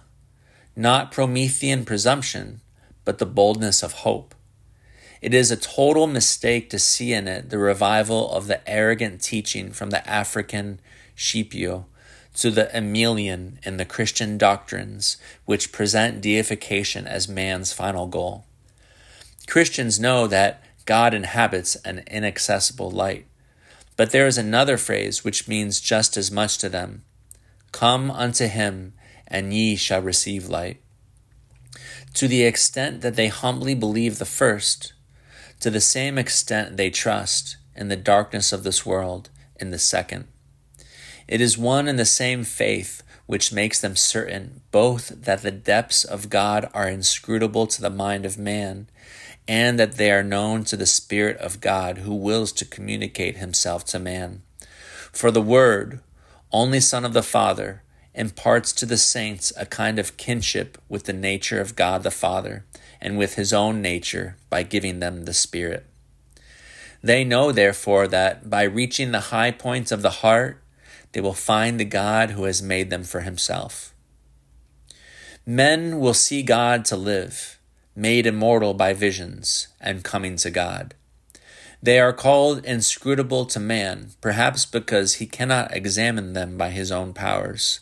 Not 0.75 1.11
Promethean 1.11 1.85
presumption, 1.85 2.61
but 3.05 3.19
the 3.19 3.27
boldness 3.27 3.83
of 3.83 3.93
hope. 3.93 4.33
It 5.21 5.35
is 5.35 5.51
a 5.51 5.55
total 5.55 6.07
mistake 6.07 6.71
to 6.71 6.79
see 6.79 7.13
in 7.13 7.27
it 7.27 7.51
the 7.51 7.59
revival 7.59 8.31
of 8.31 8.47
the 8.47 8.67
arrogant 8.67 9.21
teaching 9.21 9.71
from 9.71 9.91
the 9.91 10.05
African 10.09 10.79
Scipio 11.15 11.85
to 12.37 12.49
the 12.49 12.75
Emilian 12.75 13.59
in 13.61 13.77
the 13.77 13.85
Christian 13.85 14.39
doctrines 14.39 15.17
which 15.45 15.71
present 15.71 16.21
deification 16.21 17.05
as 17.05 17.27
man's 17.29 17.71
final 17.71 18.07
goal. 18.07 18.45
Christians 19.45 19.99
know 19.99 20.25
that 20.25 20.63
God 20.85 21.13
inhabits 21.13 21.75
an 21.85 22.03
inaccessible 22.07 22.89
light, 22.89 23.27
but 23.95 24.09
there 24.09 24.25
is 24.25 24.39
another 24.39 24.75
phrase 24.75 25.23
which 25.23 25.47
means 25.47 25.79
just 25.79 26.17
as 26.17 26.31
much 26.31 26.57
to 26.57 26.67
them 26.67 27.03
Come 27.73 28.09
unto 28.09 28.47
him, 28.47 28.93
and 29.27 29.53
ye 29.53 29.75
shall 29.75 30.01
receive 30.01 30.47
light. 30.47 30.79
To 32.13 32.29
the 32.29 32.43
extent 32.43 33.01
that 33.01 33.17
they 33.17 33.27
humbly 33.27 33.75
believe 33.75 34.19
the 34.19 34.25
first, 34.25 34.93
to 35.59 35.69
the 35.69 35.81
same 35.81 36.17
extent 36.17 36.77
they 36.77 36.89
trust, 36.89 37.57
in 37.75 37.89
the 37.89 37.97
darkness 37.97 38.53
of 38.53 38.63
this 38.63 38.85
world 38.85 39.29
in 39.59 39.71
the 39.71 39.79
second. 39.79 40.27
It 41.27 41.41
is 41.41 41.57
one 41.57 41.87
and 41.87 41.97
the 41.97 42.05
same 42.05 42.43
faith 42.43 43.01
which 43.25 43.53
makes 43.53 43.79
them 43.79 43.95
certain 43.95 44.61
both 44.71 45.07
that 45.07 45.41
the 45.41 45.51
depths 45.51 46.03
of 46.03 46.29
God 46.29 46.69
are 46.73 46.87
inscrutable 46.87 47.67
to 47.67 47.81
the 47.81 47.89
mind 47.89 48.25
of 48.25 48.37
man, 48.37 48.87
and 49.47 49.79
that 49.79 49.93
they 49.93 50.11
are 50.11 50.23
known 50.23 50.63
to 50.65 50.77
the 50.77 50.85
Spirit 50.85 51.37
of 51.37 51.61
God 51.61 51.99
who 51.99 52.13
wills 52.13 52.51
to 52.53 52.65
communicate 52.65 53.37
himself 53.37 53.83
to 53.85 53.99
man. 53.99 54.43
For 55.11 55.31
the 55.31 55.41
Word, 55.41 56.01
only 56.53 56.79
Son 56.79 57.03
of 57.03 57.13
the 57.13 57.23
Father, 57.23 57.81
imparts 58.13 58.71
to 58.73 58.85
the 58.85 58.97
saints 58.97 59.51
a 59.57 59.65
kind 59.65 59.97
of 59.97 60.17
kinship 60.17 60.77
with 60.87 61.05
the 61.05 61.13
nature 61.13 61.59
of 61.59 61.75
God 61.75 62.03
the 62.03 62.11
Father 62.11 62.63
and 63.01 63.17
with 63.17 63.35
his 63.35 63.51
own 63.51 63.81
nature 63.81 64.37
by 64.49 64.63
giving 64.63 64.99
them 64.99 65.25
the 65.25 65.33
Spirit. 65.33 65.85
They 67.01 67.23
know, 67.23 67.51
therefore, 67.51 68.07
that 68.07 68.49
by 68.49 68.63
reaching 68.63 69.11
the 69.11 69.19
high 69.19 69.51
points 69.51 69.91
of 69.91 70.03
the 70.03 70.21
heart, 70.21 70.61
they 71.11 71.21
will 71.21 71.33
find 71.33 71.79
the 71.79 71.85
God 71.85 72.31
who 72.31 72.45
has 72.45 72.61
made 72.61 72.89
them 72.89 73.03
for 73.03 73.21
himself. 73.21 73.93
Men 75.45 75.99
will 75.99 76.13
see 76.13 76.43
God 76.43 76.85
to 76.85 76.95
live, 76.95 77.59
made 77.95 78.25
immortal 78.25 78.73
by 78.73 78.93
visions 78.93 79.67
and 79.81 80.03
coming 80.03 80.37
to 80.37 80.49
God. 80.49 80.93
They 81.83 81.99
are 81.99 82.13
called 82.13 82.63
inscrutable 82.63 83.45
to 83.47 83.59
man, 83.59 84.11
perhaps 84.21 84.65
because 84.65 85.15
he 85.15 85.25
cannot 85.25 85.75
examine 85.75 86.31
them 86.31 86.57
by 86.57 86.69
his 86.69 86.93
own 86.93 87.11
powers. 87.13 87.81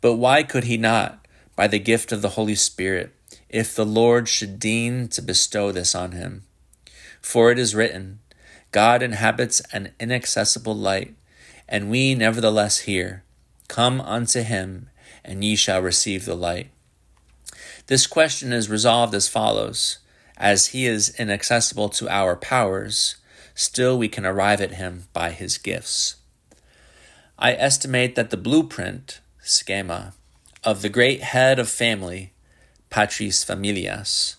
But 0.00 0.14
why 0.14 0.42
could 0.42 0.64
he 0.64 0.76
not, 0.76 1.24
by 1.54 1.68
the 1.68 1.78
gift 1.78 2.10
of 2.10 2.20
the 2.20 2.30
Holy 2.30 2.56
Spirit, 2.56 3.14
if 3.48 3.76
the 3.76 3.86
Lord 3.86 4.28
should 4.28 4.58
deign 4.58 5.06
to 5.10 5.22
bestow 5.22 5.70
this 5.70 5.94
on 5.94 6.10
him? 6.10 6.42
For 7.20 7.52
it 7.52 7.60
is 7.60 7.76
written, 7.76 8.18
God 8.72 9.04
inhabits 9.04 9.60
an 9.72 9.92
inaccessible 10.00 10.74
light, 10.74 11.14
and 11.68 11.92
we 11.92 12.16
nevertheless 12.16 12.80
hear, 12.80 13.22
Come 13.68 14.00
unto 14.00 14.42
him, 14.42 14.90
and 15.24 15.44
ye 15.44 15.54
shall 15.54 15.80
receive 15.80 16.24
the 16.24 16.34
light. 16.34 16.70
This 17.86 18.08
question 18.08 18.52
is 18.52 18.68
resolved 18.68 19.14
as 19.14 19.28
follows 19.28 19.98
As 20.36 20.68
he 20.68 20.86
is 20.86 21.14
inaccessible 21.18 21.88
to 21.90 22.08
our 22.08 22.36
powers, 22.36 23.16
still 23.54 23.98
we 23.98 24.08
can 24.08 24.26
arrive 24.26 24.60
at 24.60 24.72
him 24.72 25.04
by 25.12 25.30
his 25.30 25.58
gifts. 25.58 26.16
I 27.38 27.52
estimate 27.52 28.14
that 28.14 28.30
the 28.30 28.36
blueprint, 28.36 29.20
schema, 29.42 30.14
of 30.64 30.82
the 30.82 30.88
great 30.88 31.22
head 31.22 31.58
of 31.58 31.68
family, 31.68 32.32
patris 32.90 33.44
familias, 33.44 34.36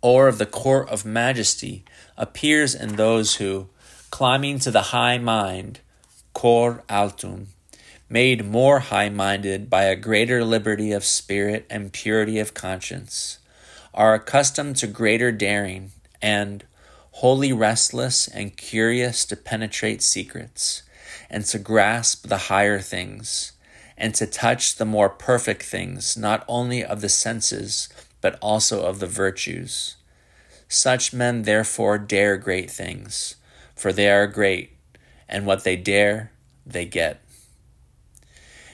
or 0.00 0.28
of 0.28 0.38
the 0.38 0.46
court 0.46 0.88
of 0.88 1.04
majesty, 1.04 1.84
appears 2.16 2.74
in 2.74 2.96
those 2.96 3.36
who, 3.36 3.68
climbing 4.10 4.58
to 4.60 4.70
the 4.70 4.92
high 4.92 5.18
mind, 5.18 5.80
cor 6.32 6.84
altum, 6.88 7.48
made 8.08 8.44
more 8.44 8.78
high 8.80 9.08
minded 9.08 9.68
by 9.68 9.84
a 9.84 9.96
greater 9.96 10.44
liberty 10.44 10.92
of 10.92 11.04
spirit 11.04 11.66
and 11.68 11.92
purity 11.92 12.38
of 12.38 12.54
conscience, 12.54 13.38
are 13.94 14.14
accustomed 14.14 14.76
to 14.76 14.86
greater 14.86 15.32
daring, 15.32 15.92
and, 16.20 16.64
wholly 17.12 17.52
restless 17.52 18.26
and 18.28 18.56
curious 18.56 19.24
to 19.24 19.36
penetrate 19.36 20.02
secrets, 20.02 20.82
and 21.30 21.44
to 21.44 21.58
grasp 21.58 22.26
the 22.26 22.48
higher 22.48 22.80
things, 22.80 23.52
and 23.96 24.14
to 24.14 24.26
touch 24.26 24.76
the 24.76 24.84
more 24.84 25.08
perfect 25.08 25.62
things, 25.62 26.16
not 26.16 26.44
only 26.48 26.84
of 26.84 27.00
the 27.00 27.08
senses, 27.08 27.88
but 28.20 28.36
also 28.40 28.84
of 28.84 28.98
the 28.98 29.06
virtues. 29.06 29.96
Such 30.68 31.12
men 31.12 31.42
therefore 31.42 31.98
dare 31.98 32.36
great 32.36 32.70
things, 32.70 33.36
for 33.76 33.92
they 33.92 34.10
are 34.10 34.26
great, 34.26 34.76
and 35.28 35.46
what 35.46 35.62
they 35.62 35.76
dare, 35.76 36.32
they 36.66 36.84
get. 36.84 37.20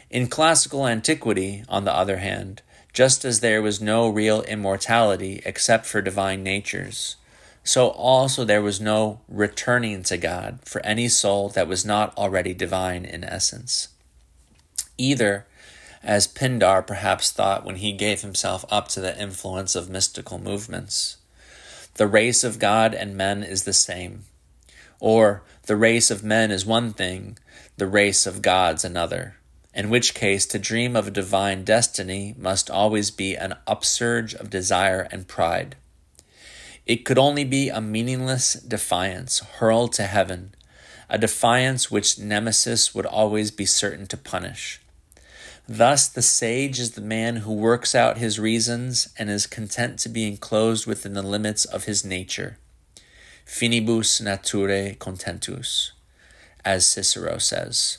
In 0.09 0.29
classical 0.29 0.87
antiquity, 0.87 1.63
on 1.69 1.85
the 1.85 1.93
other 1.95 2.17
hand, 2.17 2.63
just 2.93 3.25
as 3.25 3.41
there 3.41 3.63
was 3.63 3.81
no 3.81 4.09
real 4.09 4.43
immortality 4.43 5.43
except 5.45 5.87
for 5.87 6.03
divine 6.03 6.43
natures, 6.43 7.17
so 7.63 7.89
also 7.89 8.45
there 8.45 8.63
was 8.63 8.81
no 8.81 9.21
returning 9.29 10.03
to 10.05 10.17
God 10.17 10.61
for 10.65 10.85
any 10.85 11.09
soul 11.09 11.49
that 11.51 11.69
was 11.69 11.85
not 11.85 12.17
already 12.17 12.55
divine 12.55 13.05
in 13.05 13.23
essence. 13.23 13.89
Either, 14.99 15.47
as 16.03 16.27
Pindar 16.27 16.87
perhaps 16.87 17.31
thought 17.31 17.65
when 17.65 17.77
he 17.77 17.93
gave 17.93 18.23
himself 18.23 18.65
up 18.71 18.89
to 18.89 19.01
the 19.01 19.21
influence 19.21 19.75
of 19.75 19.91
mystical 19.91 20.39
movements, 20.39 21.19
the 21.95 22.07
race 22.07 22.43
of 22.43 22.59
God 22.59 22.95
and 22.95 23.17
men 23.17 23.43
is 23.43 23.65
the 23.65 23.73
same, 23.73 24.25
or 24.99 25.43
the 25.67 25.77
race 25.77 26.11
of 26.11 26.25
men 26.25 26.51
is 26.51 26.65
one 26.65 26.93
thing, 26.93 27.37
the 27.77 27.87
race 27.87 28.27
of 28.27 28.43
gods 28.43 28.85
another 28.85 29.37
in 29.75 29.91
which 29.91 30.15
case 30.15 30.47
to 30.47 30.59
dream 30.59 30.97
of 30.97 31.09
a 31.09 31.13
divine 31.13 31.65
destiny 31.65 32.35
must 32.37 32.71
always 32.71 33.11
be 33.11 33.37
an 33.37 33.55
upsurge 33.67 34.35
of 34.35 34.51
desire 34.51 35.09
and 35.11 35.29
pride. 35.29 35.77
It 36.87 37.05
could 37.05 37.19
only 37.19 37.45
be 37.45 37.69
a 37.69 37.81
meaningless 37.81 38.55
defiance 38.55 39.39
hurled 39.39 39.93
to 39.93 40.05
heaven, 40.05 40.55
a 41.09 41.19
defiance 41.19 41.91
which 41.91 42.19
Nemesis 42.19 42.95
would 42.95 43.07
always 43.07 43.51
be 43.51 43.65
certain 43.65 44.07
to 44.09 44.17
punish. 44.17 44.81
Thus, 45.69 46.09
the 46.09 46.23
sage 46.23 46.81
is 46.81 46.93
the 46.93 47.01
man 47.01 47.37
who 47.37 47.53
works 47.53 47.95
out 47.95 48.19
his 48.19 48.41
reasons 48.41 49.09
and 49.17 49.31
is 49.31 49.47
content 49.47 50.01
to 50.01 50.09
be 50.09 50.27
enclosed 50.27 50.85
within 50.85 51.13
the 51.13 51.23
limits 51.23 51.65
of 51.65 51.85
his 51.85 52.05
nature. 52.05 52.59
Finibus 53.47 54.21
naturae 54.21 54.99
contentus, 54.99 55.93
as 56.65 56.87
Cicero 56.87 57.39
says. 57.39 57.99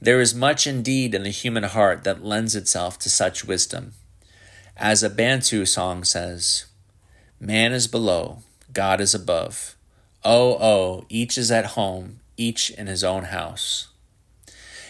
There 0.00 0.20
is 0.20 0.34
much 0.34 0.66
indeed 0.66 1.14
in 1.14 1.22
the 1.22 1.30
human 1.30 1.62
heart 1.62 2.04
that 2.04 2.24
lends 2.24 2.54
itself 2.54 2.98
to 3.00 3.10
such 3.10 3.44
wisdom. 3.44 3.94
As 4.76 5.02
a 5.02 5.08
Bantu 5.08 5.64
song 5.64 6.04
says, 6.04 6.66
Man 7.40 7.72
is 7.72 7.88
below, 7.88 8.40
God 8.72 9.00
is 9.00 9.14
above. 9.14 9.74
Oh, 10.22 10.58
oh, 10.60 11.06
each 11.08 11.38
is 11.38 11.50
at 11.50 11.76
home, 11.76 12.20
each 12.36 12.70
in 12.70 12.86
his 12.86 13.02
own 13.02 13.24
house. 13.24 13.88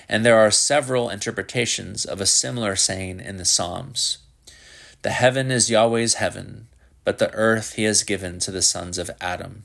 And 0.08 0.24
there 0.24 0.38
are 0.38 0.50
several 0.50 1.08
interpretations 1.08 2.04
of 2.04 2.20
a 2.20 2.26
similar 2.26 2.74
saying 2.74 3.20
in 3.20 3.36
the 3.36 3.44
Psalms. 3.44 4.18
The 5.02 5.10
heaven 5.10 5.50
is 5.50 5.70
Yahweh's 5.70 6.14
heaven, 6.14 6.66
but 7.04 7.18
the 7.18 7.32
earth 7.32 7.74
he 7.74 7.84
has 7.84 8.02
given 8.02 8.40
to 8.40 8.50
the 8.50 8.62
sons 8.62 8.98
of 8.98 9.10
Adam. 9.20 9.64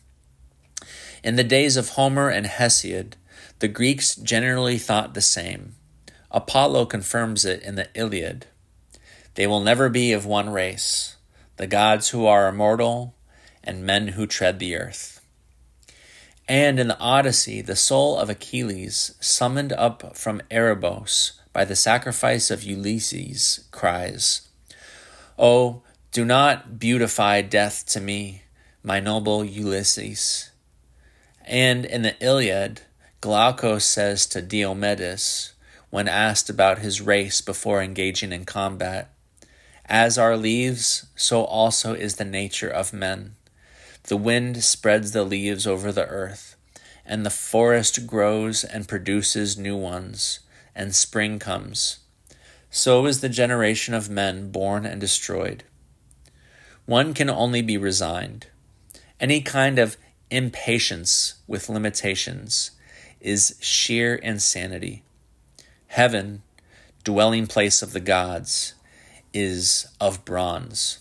In 1.24 1.36
the 1.36 1.44
days 1.44 1.78
of 1.78 1.90
Homer 1.90 2.30
and 2.30 2.46
Hesiod, 2.46 3.14
the 3.62 3.68
Greeks 3.68 4.16
generally 4.16 4.80
thought 4.80 5.14
the 5.14 5.22
same. 5.22 5.76
Apollo 6.32 6.88
confirms 6.88 7.46
it 7.46 7.62
in 7.62 7.76
the 7.76 7.90
Iliad. 7.94 8.48
They 9.36 9.46
will 9.46 9.60
never 9.60 9.88
be 9.88 10.14
of 10.14 10.26
one 10.26 10.50
race, 10.50 11.16
the 11.58 11.68
gods 11.68 12.10
who 12.10 12.26
are 12.26 12.48
immortal 12.48 13.14
and 13.64 13.86
men 13.86 14.10
who 14.10 14.26
tread 14.26 14.58
the 14.58 14.76
earth. 14.76 15.22
And 16.48 16.80
in 16.80 16.88
the 16.88 16.98
Odyssey, 16.98 17.62
the 17.62 17.76
soul 17.76 18.18
of 18.18 18.32
Achilles, 18.32 19.14
summoned 19.20 19.74
up 19.74 20.18
from 20.18 20.42
Erebos 20.50 21.34
by 21.54 21.64
the 21.64 21.76
sacrifice 21.76 22.50
of 22.50 22.64
Ulysses, 22.64 23.68
cries, 23.70 24.50
Oh, 25.38 25.84
do 26.12 26.26
not 26.26 26.80
beautify 26.80 27.44
death 27.44 27.86
to 27.90 28.02
me, 28.02 28.42
my 28.82 29.00
noble 29.00 29.46
Ulysses. 29.46 30.50
And 31.46 31.86
in 31.86 32.02
the 32.02 32.16
Iliad, 32.20 32.82
Glaucus 33.22 33.86
says 33.86 34.26
to 34.26 34.42
Diomedes, 34.42 35.54
when 35.92 36.08
asked 36.08 36.50
about 36.50 36.80
his 36.80 37.02
race 37.02 37.40
before 37.40 37.80
engaging 37.80 38.34
in 38.34 38.46
combat, 38.46 39.14
As 39.86 40.18
are 40.18 40.36
leaves, 40.36 41.06
so 41.16 41.44
also 41.44 41.94
is 41.94 42.16
the 42.16 42.26
nature 42.26 42.70
of 42.70 42.94
men. 42.94 43.36
The 44.06 44.18
wind 44.18 44.64
spreads 44.64 45.12
the 45.12 45.24
leaves 45.24 45.68
over 45.68 45.92
the 45.92 46.08
earth, 46.08 46.56
and 47.06 47.24
the 47.24 47.30
forest 47.30 48.08
grows 48.08 48.64
and 48.64 48.88
produces 48.88 49.56
new 49.56 49.78
ones, 49.78 50.40
and 50.74 50.96
spring 50.96 51.38
comes. 51.38 52.00
So 52.72 53.06
is 53.06 53.22
the 53.22 53.30
generation 53.30 53.94
of 53.94 54.10
men 54.10 54.50
born 54.50 54.84
and 54.84 55.00
destroyed. 55.00 55.64
One 56.88 57.14
can 57.14 57.30
only 57.30 57.62
be 57.62 57.78
resigned. 57.78 58.48
Any 59.20 59.42
kind 59.42 59.78
of 59.78 59.96
impatience 60.32 61.36
with 61.46 61.70
limitations 61.70 62.72
is 63.22 63.56
sheer 63.62 64.16
insanity. 64.16 65.04
Heaven, 65.88 66.42
dwelling 67.04 67.48
place 67.48 67.82
of 67.82 67.94
the 67.94 68.00
gods, 68.00 68.74
is 69.34 69.88
of 70.00 70.26
bronze. 70.26 71.00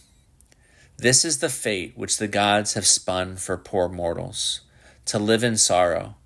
This 0.97 1.25
is 1.25 1.39
the 1.39 1.49
fate 1.49 1.93
which 1.97 2.19
the 2.19 2.29
gods 2.29 2.75
have 2.75 2.87
spun 2.87 3.37
for 3.37 3.57
poor 3.57 3.89
mortals 3.89 4.61
to 5.07 5.19
live 5.19 5.43
in 5.43 5.57
sorrow, 5.57 6.17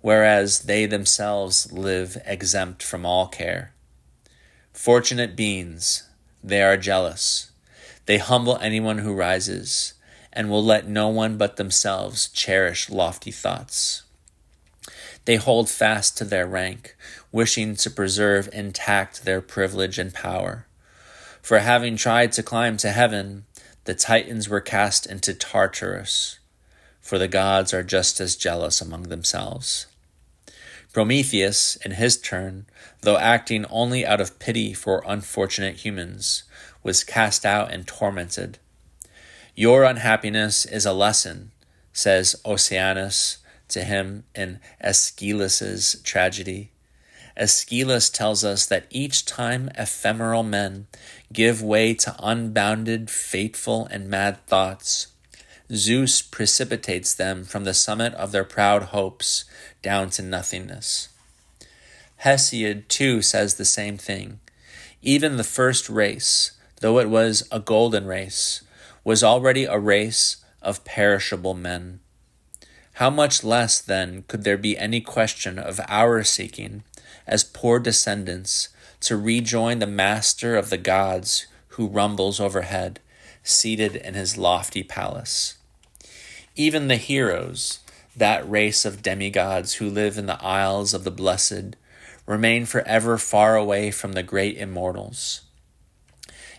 whereas 0.00 0.60
they 0.60 0.86
themselves 0.86 1.70
live 1.70 2.16
exempt 2.24 2.82
from 2.82 3.04
all 3.04 3.28
care. 3.28 3.72
Fortunate 4.72 5.36
beings, 5.36 6.08
they 6.42 6.62
are 6.62 6.76
jealous. 6.76 7.50
They 8.06 8.18
humble 8.18 8.56
anyone 8.58 8.98
who 8.98 9.14
rises, 9.14 9.92
and 10.32 10.48
will 10.50 10.64
let 10.64 10.88
no 10.88 11.08
one 11.08 11.36
but 11.36 11.56
themselves 11.56 12.28
cherish 12.28 12.88
lofty 12.88 13.30
thoughts. 13.30 14.02
They 15.24 15.36
hold 15.36 15.68
fast 15.68 16.18
to 16.18 16.24
their 16.24 16.46
rank, 16.46 16.96
wishing 17.30 17.76
to 17.76 17.90
preserve 17.90 18.48
intact 18.52 19.24
their 19.24 19.40
privilege 19.40 19.98
and 19.98 20.12
power. 20.12 20.66
For 21.40 21.60
having 21.60 21.96
tried 21.96 22.32
to 22.32 22.42
climb 22.42 22.76
to 22.78 22.90
heaven, 22.90 23.44
the 23.84 23.94
Titans 23.94 24.48
were 24.48 24.60
cast 24.60 25.06
into 25.06 25.34
Tartarus, 25.34 26.38
for 27.00 27.18
the 27.18 27.28
gods 27.28 27.72
are 27.72 27.82
just 27.82 28.20
as 28.20 28.36
jealous 28.36 28.80
among 28.80 29.04
themselves. 29.04 29.86
Prometheus, 30.92 31.76
in 31.76 31.92
his 31.92 32.20
turn, 32.20 32.66
though 33.00 33.16
acting 33.16 33.64
only 33.66 34.04
out 34.04 34.20
of 34.20 34.38
pity 34.38 34.72
for 34.74 35.02
unfortunate 35.06 35.76
humans, 35.76 36.44
was 36.82 37.02
cast 37.02 37.46
out 37.46 37.72
and 37.72 37.86
tormented. 37.86 38.58
Your 39.54 39.84
unhappiness 39.84 40.66
is 40.66 40.84
a 40.84 40.92
lesson, 40.92 41.50
says 41.92 42.36
Oceanus 42.44 43.38
to 43.72 43.84
him 43.84 44.24
in 44.34 44.60
Aeschylus's 44.82 46.00
tragedy. 46.02 46.70
Aeschylus 47.36 48.10
tells 48.10 48.44
us 48.44 48.66
that 48.66 48.86
each 48.90 49.24
time 49.24 49.70
ephemeral 49.76 50.42
men 50.42 50.86
give 51.32 51.62
way 51.62 51.94
to 51.94 52.14
unbounded, 52.22 53.10
fateful, 53.10 53.86
and 53.86 54.08
mad 54.08 54.44
thoughts, 54.46 55.08
Zeus 55.72 56.20
precipitates 56.20 57.14
them 57.14 57.44
from 57.44 57.64
the 57.64 57.72
summit 57.72 58.12
of 58.14 58.32
their 58.32 58.44
proud 58.44 58.84
hopes 58.84 59.46
down 59.80 60.10
to 60.10 60.22
nothingness. 60.22 61.08
Hesiod, 62.24 62.88
too, 62.88 63.22
says 63.22 63.54
the 63.54 63.64
same 63.64 63.96
thing. 63.96 64.40
Even 65.00 65.36
the 65.36 65.44
first 65.44 65.88
race, 65.88 66.52
though 66.80 66.98
it 66.98 67.08
was 67.08 67.48
a 67.50 67.58
golden 67.58 68.06
race, 68.06 68.62
was 69.02 69.24
already 69.24 69.64
a 69.64 69.78
race 69.78 70.36
of 70.60 70.84
perishable 70.84 71.54
men. 71.54 72.00
How 72.96 73.08
much 73.08 73.42
less, 73.42 73.80
then, 73.80 74.24
could 74.28 74.44
there 74.44 74.58
be 74.58 74.76
any 74.76 75.00
question 75.00 75.58
of 75.58 75.80
our 75.88 76.22
seeking, 76.24 76.84
as 77.26 77.42
poor 77.42 77.78
descendants, 77.78 78.68
to 79.00 79.16
rejoin 79.16 79.78
the 79.78 79.86
master 79.86 80.56
of 80.56 80.68
the 80.68 80.78
gods 80.78 81.46
who 81.68 81.86
rumbles 81.86 82.38
overhead, 82.38 83.00
seated 83.42 83.96
in 83.96 84.12
his 84.12 84.36
lofty 84.36 84.82
palace? 84.82 85.56
Even 86.54 86.88
the 86.88 86.96
heroes, 86.96 87.78
that 88.14 88.48
race 88.48 88.84
of 88.84 89.02
demigods 89.02 89.74
who 89.74 89.88
live 89.88 90.18
in 90.18 90.26
the 90.26 90.42
isles 90.44 90.92
of 90.92 91.04
the 91.04 91.10
blessed, 91.10 91.76
remain 92.26 92.66
forever 92.66 93.16
far 93.16 93.56
away 93.56 93.90
from 93.90 94.12
the 94.12 94.22
great 94.22 94.58
immortals. 94.58 95.40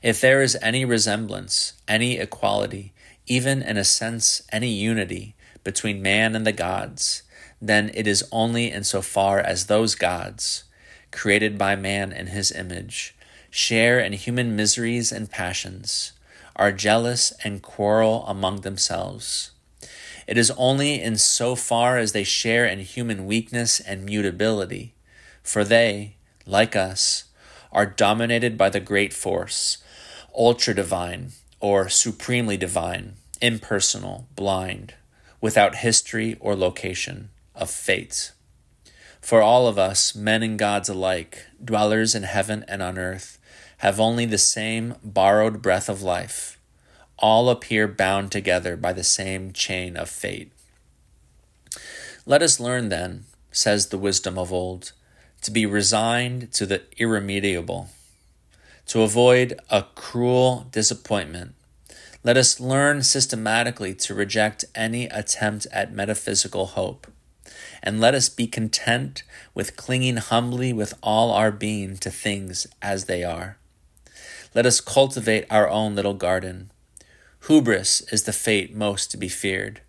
If 0.02 0.20
there 0.20 0.42
is 0.42 0.58
any 0.64 0.84
resemblance, 0.84 1.74
any 1.88 2.18
equality, 2.18 2.92
even 3.28 3.62
in 3.62 3.78
a 3.78 3.84
sense 3.84 4.42
any 4.52 4.70
unity 4.70 5.36
between 5.64 6.02
man 6.02 6.36
and 6.36 6.46
the 6.46 6.52
gods, 6.52 7.24
then 7.62 7.92
it 7.94 8.08
is 8.08 8.28
only 8.32 8.72
in 8.72 8.84
so 8.84 9.02
far 9.02 9.40
as 9.40 9.66
those 9.66 9.96
gods, 9.96 10.66
created 11.12 11.58
by 11.58 11.76
man 11.76 12.12
in 12.12 12.28
his 12.28 12.52
image, 12.52 13.16
share 13.50 14.00
in 14.00 14.14
human 14.14 14.56
miseries 14.56 15.12
and 15.12 15.32
passions, 15.32 16.12
are 16.56 16.72
jealous 16.72 17.32
and 17.44 17.62
quarrel 17.62 18.26
among 18.28 18.62
themselves. 18.62 19.52
It 20.28 20.38
is 20.38 20.52
only 20.52 21.02
in 21.02 21.18
so 21.18 21.56
far 21.56 21.98
as 21.98 22.12
they 22.12 22.24
share 22.24 22.66
in 22.66 22.80
human 22.80 23.26
weakness 23.26 23.80
and 23.80 24.06
mutability, 24.06 24.94
for 25.42 25.64
they, 25.64 26.16
like 26.46 26.76
us, 26.76 27.26
are 27.72 27.86
dominated 27.86 28.58
by 28.58 28.70
the 28.70 28.80
great 28.80 29.14
force, 29.14 29.78
ultra 30.36 30.74
divine, 30.74 31.32
or 31.60 31.90
supremely 31.90 32.58
divine, 32.58 33.14
impersonal, 33.42 34.28
blind, 34.36 34.94
without 35.44 35.84
history 35.84 36.38
or 36.40 36.56
location, 36.56 37.30
of 37.54 37.70
fate. 37.70 38.32
For 39.20 39.42
all 39.42 39.68
of 39.68 39.78
us, 39.78 40.16
men 40.16 40.42
and 40.42 40.58
gods 40.58 40.88
alike, 40.88 41.46
dwellers 41.62 42.16
in 42.16 42.24
heaven 42.24 42.64
and 42.66 42.82
on 42.82 42.98
earth, 42.98 43.38
have 43.80 44.00
only 44.00 44.26
the 44.26 44.38
same 44.38 44.96
borrowed 45.04 45.62
breath 45.62 45.90
of 45.90 46.02
life. 46.02 46.58
All 47.20 47.50
appear 47.50 47.90
bound 47.90 48.32
together 48.32 48.78
by 48.78 48.94
the 48.94 49.04
same 49.04 49.52
chain 49.52 49.98
of 49.98 50.10
fate. 50.10 50.54
Let 52.26 52.42
us 52.42 52.62
learn, 52.62 52.88
then, 52.88 53.26
says 53.52 53.88
the 53.88 53.98
wisdom 53.98 54.38
of 54.38 54.54
old, 54.54 54.94
to 55.42 55.52
be 55.52 55.66
resigned 55.66 56.54
to 56.54 56.66
the 56.66 56.84
irremediable 56.98 57.90
to 58.86 59.02
avoid 59.02 59.60
a 59.70 59.84
cruel 59.96 60.68
disappointment, 60.72 61.56
let 62.24 62.38
us 62.38 62.60
learn 62.60 63.04
systematically 63.04 63.94
to 63.96 64.14
reject 64.14 64.64
any 64.74 65.06
attempt 65.08 65.68
at 65.72 65.94
metaphysical 65.94 66.68
hope. 66.68 67.08
And 67.82 68.00
let 68.00 68.16
us 68.16 68.30
be 68.30 68.48
content 68.48 69.24
with 69.54 69.76
clinging 69.76 70.18
humbly 70.18 70.72
with 70.72 70.94
all 71.04 71.32
our 71.32 71.52
being 71.52 71.98
to 71.98 72.10
things 72.10 72.66
as 72.82 73.06
they 73.06 73.26
are. 73.26 73.58
Let 74.56 74.66
us 74.66 74.80
cultivate 74.80 75.46
our 75.50 75.70
own 75.70 75.96
little 75.96 76.14
garden. 76.14 76.72
Hubris 77.48 78.02
is 78.12 78.24
the 78.24 78.32
fate 78.32 78.74
most 78.74 79.12
to 79.12 79.18
be 79.18 79.28
feared. 79.28 79.82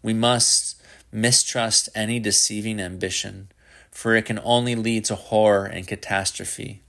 We 0.00 0.14
must 0.14 0.80
mistrust 1.10 1.88
any 1.94 2.20
deceiving 2.20 2.78
ambition, 2.78 3.48
for 3.90 4.14
it 4.14 4.26
can 4.26 4.38
only 4.44 4.76
lead 4.76 5.04
to 5.06 5.16
horror 5.16 5.66
and 5.66 5.88
catastrophe. 5.88 6.82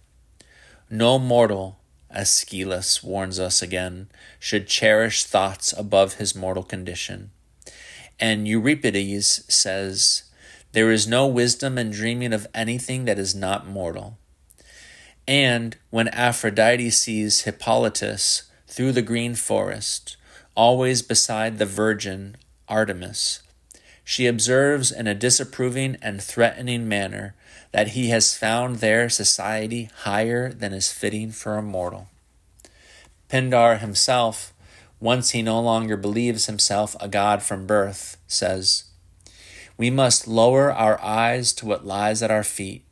No 0.91 1.17
mortal, 1.17 1.79
Aeschylus 2.15 3.03
warns 3.03 3.39
us 3.39 3.61
again, 3.61 4.09
should 4.39 4.67
cherish 4.67 5.23
thoughts 5.23 5.73
above 5.77 6.15
his 6.15 6.35
mortal 6.35 6.63
condition. 6.63 7.31
And 8.19 8.47
Euripides 8.47 9.43
says, 9.53 10.23
There 10.71 10.91
is 10.91 11.07
no 11.07 11.27
wisdom 11.27 11.77
in 11.77 11.91
dreaming 11.91 12.33
of 12.33 12.47
anything 12.53 13.05
that 13.05 13.19
is 13.19 13.35
not 13.35 13.67
mortal. 13.67 14.17
And 15.27 15.75
when 15.89 16.07
Aphrodite 16.09 16.89
sees 16.91 17.41
Hippolytus 17.41 18.43
through 18.67 18.91
the 18.91 19.01
green 19.01 19.35
forest, 19.35 20.17
always 20.55 21.01
beside 21.01 21.57
the 21.57 21.65
virgin 21.65 22.37
Artemis, 22.67 23.41
she 24.03 24.27
observes 24.27 24.91
in 24.91 25.07
a 25.07 25.15
disapproving 25.15 25.97
and 26.01 26.21
threatening 26.21 26.87
manner 26.87 27.35
that 27.75 27.89
he 27.89 28.07
has 28.07 28.37
found 28.37 28.77
their 28.77 29.09
society 29.09 29.89
higher 30.03 30.53
than 30.53 30.71
is 30.71 30.93
fitting 30.93 31.29
for 31.29 31.57
a 31.57 31.61
mortal. 31.61 32.07
Pindar 33.29 33.79
himself, 33.79 34.53
once 35.01 35.31
he 35.31 35.41
no 35.41 35.59
longer 35.59 35.97
believes 35.97 36.45
himself 36.45 36.95
a 37.01 37.09
god 37.09 37.43
from 37.43 37.67
birth, 37.67 38.15
says, 38.27 38.85
We 39.75 39.89
must 39.89 40.25
lower 40.25 40.71
our 40.71 40.97
eyes 41.03 41.51
to 41.55 41.65
what 41.65 41.85
lies 41.85 42.23
at 42.23 42.31
our 42.31 42.45
feet 42.45 42.85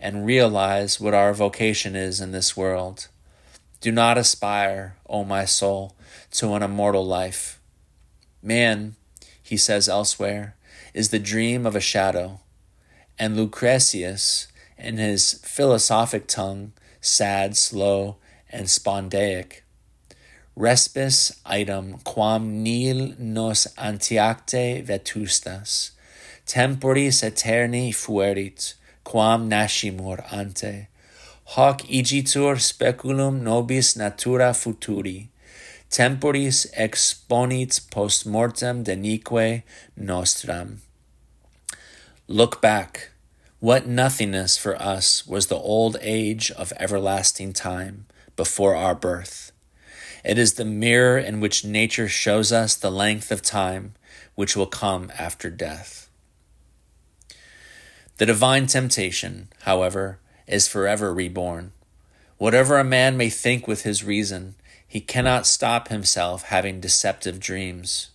and 0.00 0.26
realize 0.26 0.98
what 0.98 1.14
our 1.14 1.32
vocation 1.32 1.94
is 1.94 2.20
in 2.20 2.32
this 2.32 2.56
world. 2.56 3.06
Do 3.80 3.92
not 3.92 4.18
aspire, 4.18 4.96
O 5.08 5.22
my 5.22 5.44
soul, 5.44 5.94
to 6.32 6.54
an 6.54 6.64
immortal 6.64 7.06
life. 7.06 7.60
Man, 8.42 8.96
he 9.40 9.56
says 9.56 9.88
elsewhere, 9.88 10.56
is 10.94 11.10
the 11.10 11.20
dream 11.20 11.64
of 11.64 11.76
a 11.76 11.80
shadow 11.80 12.40
and 13.18 13.36
Lucretius, 13.36 14.48
in 14.78 14.98
his 14.98 15.34
philosophic 15.44 16.26
tongue, 16.26 16.72
sad, 17.00 17.56
slow, 17.56 18.16
and 18.50 18.66
spondaic, 18.66 19.62
respis 20.58 21.38
item 21.44 21.98
quam 22.04 22.62
nil 22.62 23.14
nos 23.18 23.66
antiacte 23.76 24.84
vetustas, 24.86 25.90
temporis 26.46 27.22
aeterni 27.22 27.94
fuerit, 27.94 28.74
quam 29.04 29.48
nascimur 29.50 30.20
ante, 30.32 30.88
hoc 31.54 31.82
igitur 31.88 32.58
speculum 32.60 33.42
nobis 33.42 33.96
natura 33.96 34.52
futuri, 34.52 35.28
temporis 35.90 36.66
exponit 36.76 37.80
post 37.90 38.26
mortem 38.26 38.82
denique 38.84 39.62
nostram. 39.96 40.85
Look 42.28 42.60
back. 42.60 43.10
What 43.60 43.86
nothingness 43.86 44.58
for 44.58 44.74
us 44.82 45.28
was 45.28 45.46
the 45.46 45.54
old 45.54 45.96
age 46.00 46.50
of 46.50 46.72
everlasting 46.76 47.52
time 47.52 48.06
before 48.34 48.74
our 48.74 48.96
birth. 48.96 49.52
It 50.24 50.36
is 50.36 50.54
the 50.54 50.64
mirror 50.64 51.18
in 51.18 51.38
which 51.38 51.64
nature 51.64 52.08
shows 52.08 52.50
us 52.50 52.74
the 52.74 52.90
length 52.90 53.30
of 53.30 53.42
time 53.42 53.94
which 54.34 54.56
will 54.56 54.66
come 54.66 55.12
after 55.16 55.50
death. 55.50 56.10
The 58.16 58.26
divine 58.26 58.66
temptation, 58.66 59.46
however, 59.60 60.18
is 60.48 60.66
forever 60.66 61.14
reborn. 61.14 61.70
Whatever 62.38 62.76
a 62.80 62.84
man 62.84 63.16
may 63.16 63.30
think 63.30 63.68
with 63.68 63.82
his 63.82 64.02
reason, 64.02 64.56
he 64.84 65.00
cannot 65.00 65.46
stop 65.46 65.88
himself 65.88 66.42
having 66.42 66.80
deceptive 66.80 67.38
dreams. 67.38 68.10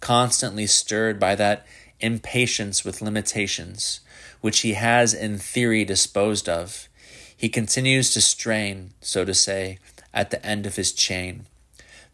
Constantly 0.00 0.66
stirred 0.66 1.20
by 1.20 1.36
that 1.36 1.64
impatience 2.00 2.84
with 2.84 3.02
limitations, 3.02 4.00
which 4.40 4.60
he 4.60 4.74
has 4.74 5.14
in 5.14 5.38
theory 5.38 5.84
disposed 5.84 6.48
of, 6.48 6.88
he 7.36 7.48
continues 7.48 8.12
to 8.12 8.20
strain, 8.20 8.92
so 9.00 9.24
to 9.24 9.34
say, 9.34 9.78
at 10.14 10.30
the 10.30 10.44
end 10.44 10.66
of 10.66 10.76
his 10.76 10.92
chain, 10.92 11.46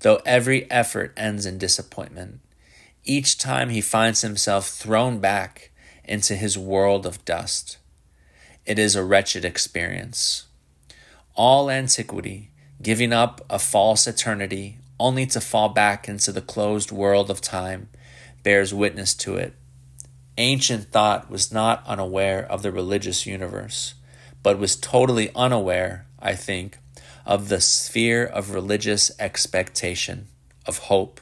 though 0.00 0.20
every 0.26 0.68
effort 0.70 1.12
ends 1.16 1.46
in 1.46 1.58
disappointment. 1.58 2.40
Each 3.04 3.38
time 3.38 3.70
he 3.70 3.80
finds 3.80 4.22
himself 4.22 4.68
thrown 4.68 5.18
back 5.18 5.70
into 6.04 6.34
his 6.34 6.58
world 6.58 7.06
of 7.06 7.24
dust. 7.24 7.78
It 8.66 8.78
is 8.78 8.96
a 8.96 9.04
wretched 9.04 9.44
experience. 9.44 10.46
All 11.34 11.70
antiquity, 11.70 12.50
giving 12.80 13.12
up 13.12 13.44
a 13.48 13.58
false 13.58 14.06
eternity 14.06 14.78
only 14.98 15.26
to 15.26 15.40
fall 15.40 15.68
back 15.68 16.08
into 16.08 16.30
the 16.30 16.40
closed 16.40 16.92
world 16.92 17.30
of 17.30 17.40
time, 17.40 17.88
bears 18.42 18.74
witness 18.74 19.14
to 19.14 19.36
it. 19.36 19.54
Ancient 20.38 20.90
thought 20.90 21.30
was 21.30 21.52
not 21.52 21.86
unaware 21.86 22.44
of 22.50 22.62
the 22.62 22.72
religious 22.72 23.26
universe, 23.26 23.94
but 24.42 24.58
was 24.58 24.76
totally 24.76 25.30
unaware, 25.34 26.06
I 26.18 26.34
think, 26.34 26.78
of 27.26 27.48
the 27.48 27.60
sphere 27.60 28.24
of 28.24 28.50
religious 28.50 29.10
expectation, 29.18 30.28
of 30.66 30.78
hope. 30.78 31.20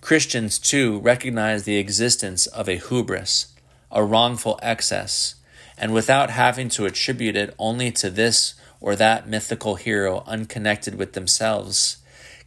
Christians, 0.00 0.58
too, 0.58 0.98
recognize 1.00 1.64
the 1.64 1.76
existence 1.76 2.46
of 2.48 2.68
a 2.68 2.76
hubris, 2.76 3.54
a 3.90 4.02
wrongful 4.02 4.58
excess, 4.62 5.36
and 5.76 5.94
without 5.94 6.30
having 6.30 6.68
to 6.70 6.86
attribute 6.86 7.36
it 7.36 7.54
only 7.58 7.92
to 7.92 8.10
this 8.10 8.54
or 8.80 8.96
that 8.96 9.28
mythical 9.28 9.76
hero 9.76 10.24
unconnected 10.26 10.96
with 10.96 11.12
themselves, 11.12 11.98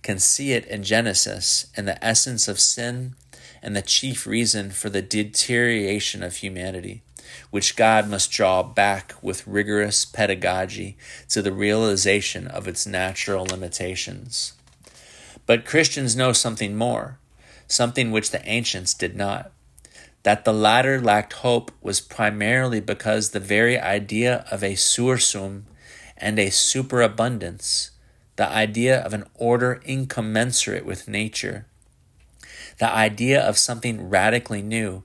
can 0.02 0.20
see 0.20 0.52
it 0.52 0.66
in 0.66 0.84
Genesis 0.84 1.68
in 1.78 1.86
the 1.86 2.04
essence 2.04 2.48
of 2.48 2.60
sin 2.60 3.16
and 3.62 3.76
the 3.76 3.82
chief 3.82 4.26
reason 4.26 4.72
for 4.72 4.90
the 4.90 5.02
deterioration 5.02 6.24
of 6.24 6.38
humanity, 6.38 7.04
which 7.50 7.76
God 7.76 8.10
must 8.10 8.32
draw 8.32 8.64
back 8.64 9.14
with 9.22 9.48
rigorous 9.48 10.06
pedagogy 10.06 10.98
to 11.30 11.42
the 11.42 11.52
realization 11.52 12.48
of 12.48 12.68
its 12.68 12.86
natural 12.86 13.46
limitations. 13.46 14.54
But 15.46 15.66
Christians 15.66 16.16
know 16.16 16.34
something 16.34 16.76
more, 16.76 17.20
something 17.68 18.12
which 18.12 18.32
the 18.32 18.48
ancients 18.48 18.94
did 18.94 19.16
not. 19.16 19.52
That 20.24 20.46
the 20.46 20.54
latter 20.54 21.02
lacked 21.02 21.34
hope 21.34 21.72
was 21.82 22.00
primarily 22.00 22.80
because 22.80 23.30
the 23.30 23.40
very 23.40 23.80
idea 23.80 24.46
of 24.52 24.64
a 24.64 24.74
sursum 24.74 25.64
and 26.16 26.38
a 26.38 26.52
superabundance, 26.52 27.92
the 28.36 28.48
idea 28.48 29.02
of 29.02 29.14
an 29.14 29.26
order 29.34 29.82
incommensurate 29.84 30.86
with 30.86 31.08
nature, 31.08 31.66
the 32.82 32.92
idea 32.92 33.40
of 33.40 33.60
something 33.60 34.10
radically 34.10 34.64
new, 34.64 35.04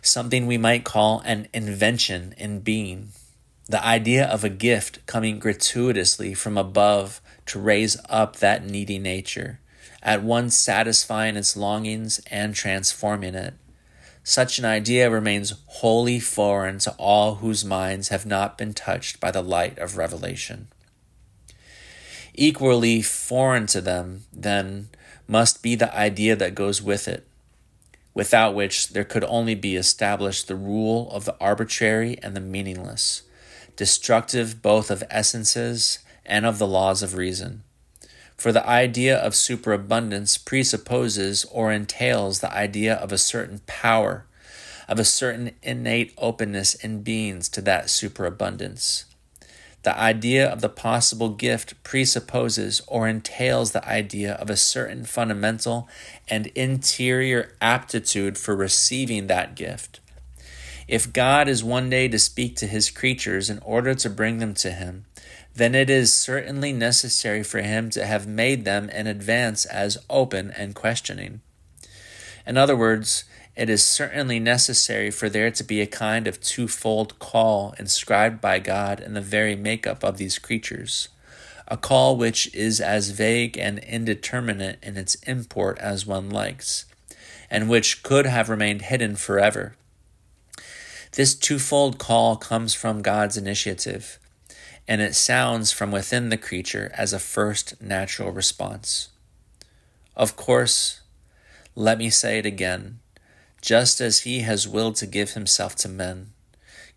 something 0.00 0.46
we 0.46 0.56
might 0.56 0.82
call 0.82 1.20
an 1.26 1.46
invention 1.52 2.34
in 2.38 2.60
being, 2.60 3.10
the 3.68 3.84
idea 3.84 4.24
of 4.24 4.42
a 4.42 4.48
gift 4.48 5.04
coming 5.04 5.38
gratuitously 5.38 6.32
from 6.32 6.56
above 6.56 7.20
to 7.44 7.60
raise 7.60 7.98
up 8.08 8.36
that 8.36 8.64
needy 8.64 8.98
nature, 8.98 9.60
at 10.02 10.22
once 10.22 10.56
satisfying 10.56 11.36
its 11.36 11.54
longings 11.54 12.18
and 12.30 12.54
transforming 12.54 13.34
it. 13.34 13.52
Such 14.24 14.58
an 14.58 14.64
idea 14.64 15.10
remains 15.10 15.52
wholly 15.66 16.18
foreign 16.18 16.78
to 16.78 16.92
all 16.92 17.34
whose 17.34 17.62
minds 17.62 18.08
have 18.08 18.24
not 18.24 18.56
been 18.56 18.72
touched 18.72 19.20
by 19.20 19.30
the 19.30 19.42
light 19.42 19.78
of 19.78 19.98
revelation. 19.98 20.68
Equally 22.32 23.02
foreign 23.02 23.66
to 23.66 23.82
them, 23.82 24.24
then, 24.32 24.88
must 25.26 25.62
be 25.62 25.74
the 25.74 25.94
idea 25.96 26.36
that 26.36 26.54
goes 26.54 26.82
with 26.82 27.08
it, 27.08 27.26
without 28.14 28.54
which 28.54 28.88
there 28.88 29.04
could 29.04 29.24
only 29.24 29.54
be 29.54 29.76
established 29.76 30.48
the 30.48 30.56
rule 30.56 31.10
of 31.10 31.24
the 31.24 31.36
arbitrary 31.40 32.18
and 32.22 32.36
the 32.36 32.40
meaningless, 32.40 33.22
destructive 33.76 34.62
both 34.62 34.90
of 34.90 35.04
essences 35.10 36.00
and 36.26 36.44
of 36.44 36.58
the 36.58 36.66
laws 36.66 37.02
of 37.02 37.16
reason. 37.16 37.62
For 38.36 38.52
the 38.52 38.66
idea 38.68 39.16
of 39.16 39.34
superabundance 39.34 40.36
presupposes 40.36 41.44
or 41.46 41.70
entails 41.70 42.40
the 42.40 42.52
idea 42.52 42.94
of 42.94 43.12
a 43.12 43.18
certain 43.18 43.60
power, 43.66 44.26
of 44.88 44.98
a 44.98 45.04
certain 45.04 45.52
innate 45.62 46.12
openness 46.18 46.74
in 46.74 47.02
beings 47.02 47.48
to 47.50 47.60
that 47.62 47.88
superabundance. 47.88 49.04
The 49.82 49.98
idea 49.98 50.48
of 50.48 50.60
the 50.60 50.68
possible 50.68 51.30
gift 51.30 51.82
presupposes 51.82 52.82
or 52.86 53.08
entails 53.08 53.72
the 53.72 53.86
idea 53.86 54.34
of 54.34 54.48
a 54.48 54.56
certain 54.56 55.04
fundamental 55.04 55.88
and 56.28 56.46
interior 56.48 57.54
aptitude 57.60 58.38
for 58.38 58.54
receiving 58.54 59.26
that 59.26 59.56
gift. 59.56 59.98
If 60.86 61.12
God 61.12 61.48
is 61.48 61.64
one 61.64 61.90
day 61.90 62.06
to 62.08 62.18
speak 62.18 62.56
to 62.56 62.66
his 62.66 62.90
creatures 62.90 63.50
in 63.50 63.58
order 63.60 63.94
to 63.94 64.10
bring 64.10 64.38
them 64.38 64.54
to 64.54 64.70
him, 64.70 65.06
then 65.54 65.74
it 65.74 65.90
is 65.90 66.14
certainly 66.14 66.72
necessary 66.72 67.42
for 67.42 67.60
him 67.60 67.90
to 67.90 68.06
have 68.06 68.26
made 68.26 68.64
them 68.64 68.88
in 68.88 69.06
advance 69.06 69.64
as 69.64 69.98
open 70.08 70.50
and 70.50 70.74
questioning. 70.74 71.40
In 72.46 72.56
other 72.56 72.76
words, 72.76 73.24
it 73.54 73.68
is 73.68 73.84
certainly 73.84 74.40
necessary 74.40 75.10
for 75.10 75.28
there 75.28 75.50
to 75.50 75.62
be 75.62 75.80
a 75.80 75.86
kind 75.86 76.26
of 76.26 76.40
twofold 76.40 77.18
call 77.18 77.74
inscribed 77.78 78.40
by 78.40 78.58
God 78.58 78.98
in 78.98 79.12
the 79.12 79.20
very 79.20 79.54
makeup 79.54 80.02
of 80.02 80.16
these 80.16 80.38
creatures, 80.38 81.08
a 81.68 81.76
call 81.76 82.16
which 82.16 82.52
is 82.54 82.80
as 82.80 83.10
vague 83.10 83.58
and 83.58 83.78
indeterminate 83.80 84.78
in 84.82 84.96
its 84.96 85.16
import 85.26 85.78
as 85.80 86.06
one 86.06 86.30
likes, 86.30 86.86
and 87.50 87.68
which 87.68 88.02
could 88.02 88.24
have 88.24 88.48
remained 88.48 88.82
hidden 88.82 89.16
forever. 89.16 89.76
This 91.12 91.34
twofold 91.34 91.98
call 91.98 92.36
comes 92.36 92.72
from 92.72 93.02
God's 93.02 93.36
initiative, 93.36 94.18
and 94.88 95.02
it 95.02 95.14
sounds 95.14 95.70
from 95.70 95.90
within 95.92 96.30
the 96.30 96.38
creature 96.38 96.90
as 96.96 97.12
a 97.12 97.18
first 97.18 97.82
natural 97.82 98.30
response. 98.30 99.10
Of 100.16 100.36
course, 100.36 101.02
let 101.74 101.98
me 101.98 102.08
say 102.08 102.38
it 102.38 102.46
again 102.46 103.00
just 103.62 104.00
as 104.00 104.20
he 104.20 104.40
has 104.40 104.66
willed 104.66 104.96
to 104.96 105.06
give 105.06 105.30
himself 105.30 105.76
to 105.76 105.88
men, 105.88 106.32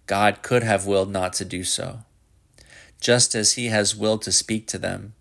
God 0.07 0.41
could 0.41 0.63
have 0.63 0.87
willed 0.87 1.11
not 1.11 1.31
to 1.33 1.45
do 1.45 1.63
so. 1.63 1.99
Just 2.99 3.35
as 3.35 3.53
he 3.53 3.67
has 3.67 3.95
willed 3.95 4.23
to 4.23 4.31
speak 4.31 4.67
to 4.67 4.79
them, 4.79 5.13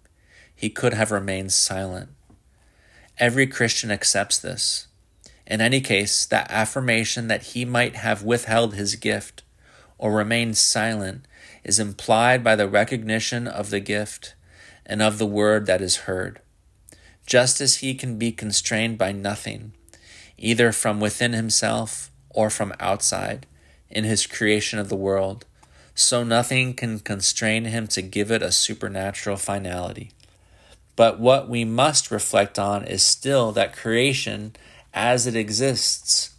he 0.57 0.71
could 0.71 0.95
have 0.95 1.11
remained 1.11 1.53
silent. 1.53 2.09
Every 3.19 3.47
Christian 3.47 3.91
accepts 3.91 4.39
this. 4.39 4.87
In 5.47 5.61
any 5.61 5.83
case, 5.83 6.25
that 6.25 6.51
affirmation 6.51 7.29
that 7.29 7.43
he 7.43 7.67
might 7.67 7.97
have 7.97 8.23
withheld 8.23 8.75
his 8.75 8.97
gift 8.97 9.43
or 9.99 10.13
remained 10.13 10.57
silent 10.57 11.27
is 11.63 11.79
implied 11.79 12.43
by 12.43 12.57
the 12.57 12.69
recognition 12.69 13.47
of 13.47 13.69
the 13.69 13.81
gift 13.81 14.35
and 14.87 15.03
of 15.03 15.19
the 15.19 15.27
word 15.27 15.67
that 15.67 15.83
is 15.83 16.09
heard. 16.09 16.41
Just 17.27 17.61
as 17.61 17.77
he 17.77 17.95
can 17.95 18.17
be 18.17 18.33
constrained 18.33 18.97
by 18.97 19.13
nothing, 19.13 19.73
either 20.38 20.73
from 20.73 21.01
within 21.01 21.33
himself 21.33 22.11
or 22.31 22.51
from 22.51 22.73
outside, 22.81 23.47
in 23.90 24.05
his 24.05 24.27
creation 24.27 24.79
of 24.79 24.88
the 24.88 24.97
world, 24.97 25.44
so 25.94 26.25
nothing 26.25 26.75
can 26.75 26.99
constrain 26.99 27.64
him 27.66 27.87
to 27.87 28.03
give 28.03 28.31
it 28.31 28.42
a 28.42 28.51
supernatural 28.51 29.37
finality. 29.37 30.11
But 30.97 31.20
what 31.20 31.49
we 31.49 31.64
must 31.64 32.11
reflect 32.11 32.59
on 32.59 32.85
is 32.85 33.03
still 33.03 33.53
that 33.53 33.77
creation 33.77 34.55
as 34.92 35.27
it 35.27 35.37
exists, 35.37 36.35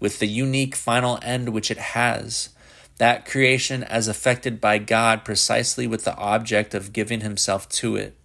with 0.00 0.18
the 0.18 0.26
unique 0.26 0.74
final 0.74 1.18
end 1.22 1.50
which 1.50 1.70
it 1.70 1.78
has, 1.78 2.50
that 2.98 3.24
creation 3.24 3.82
as 3.84 4.08
affected 4.08 4.60
by 4.60 4.78
God 4.78 5.24
precisely 5.24 5.86
with 5.86 6.04
the 6.04 6.16
object 6.16 6.74
of 6.74 6.92
giving 6.92 7.20
himself 7.20 7.68
to 7.70 7.96
it, 7.96 8.17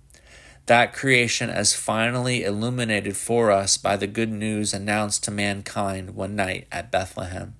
that 0.65 0.93
creation 0.93 1.49
as 1.49 1.73
finally 1.73 2.43
illuminated 2.43 3.17
for 3.17 3.52
us 3.52 3.78
by 3.78 3.97
the 3.97 4.08
good 4.08 4.32
news 4.32 4.73
announced 4.73 5.23
to 5.23 5.32
mankind 5.32 6.15
one 6.15 6.36
night 6.36 6.67
at 6.71 6.91
Bethlehem. 6.91 7.56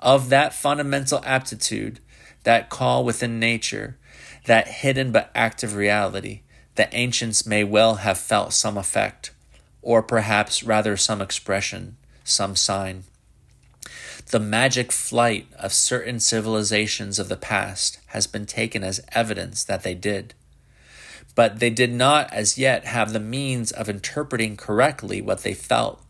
Of 0.00 0.30
that 0.30 0.54
fundamental 0.54 1.22
aptitude, 1.24 2.00
that 2.44 2.70
call 2.70 3.04
within 3.04 3.38
nature, 3.38 3.98
that 4.46 4.68
hidden 4.68 5.12
but 5.12 5.30
active 5.34 5.74
reality, 5.74 6.42
the 6.76 6.94
ancients 6.94 7.46
may 7.46 7.64
well 7.64 7.96
have 7.96 8.18
felt 8.18 8.52
some 8.52 8.78
effect, 8.78 9.32
or 9.82 10.02
perhaps 10.02 10.62
rather 10.62 10.96
some 10.96 11.20
expression, 11.20 11.96
some 12.24 12.56
sign. 12.56 13.04
The 14.30 14.40
magic 14.40 14.92
flight 14.92 15.46
of 15.58 15.72
certain 15.72 16.20
civilizations 16.20 17.18
of 17.18 17.28
the 17.28 17.36
past 17.36 17.98
has 18.08 18.26
been 18.26 18.46
taken 18.46 18.82
as 18.82 19.00
evidence 19.12 19.62
that 19.64 19.82
they 19.82 19.94
did 19.94 20.34
but 21.36 21.60
they 21.60 21.70
did 21.70 21.92
not 21.92 22.32
as 22.32 22.58
yet 22.58 22.86
have 22.86 23.12
the 23.12 23.20
means 23.20 23.70
of 23.70 23.88
interpreting 23.88 24.56
correctly 24.56 25.20
what 25.20 25.42
they 25.42 25.54
felt. 25.54 26.02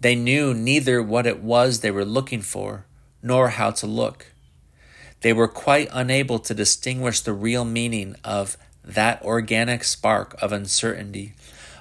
They 0.00 0.16
knew 0.16 0.52
neither 0.52 1.00
what 1.00 1.26
it 1.26 1.40
was 1.40 1.80
they 1.80 1.92
were 1.92 2.04
looking 2.04 2.42
for, 2.42 2.84
nor 3.22 3.50
how 3.50 3.70
to 3.70 3.86
look. 3.86 4.26
They 5.20 5.32
were 5.32 5.48
quite 5.48 5.88
unable 5.92 6.40
to 6.40 6.52
distinguish 6.52 7.20
the 7.20 7.32
real 7.32 7.64
meaning 7.64 8.16
of 8.24 8.58
that 8.84 9.22
organic 9.22 9.84
spark 9.84 10.34
of 10.42 10.52
uncertainty, 10.52 11.34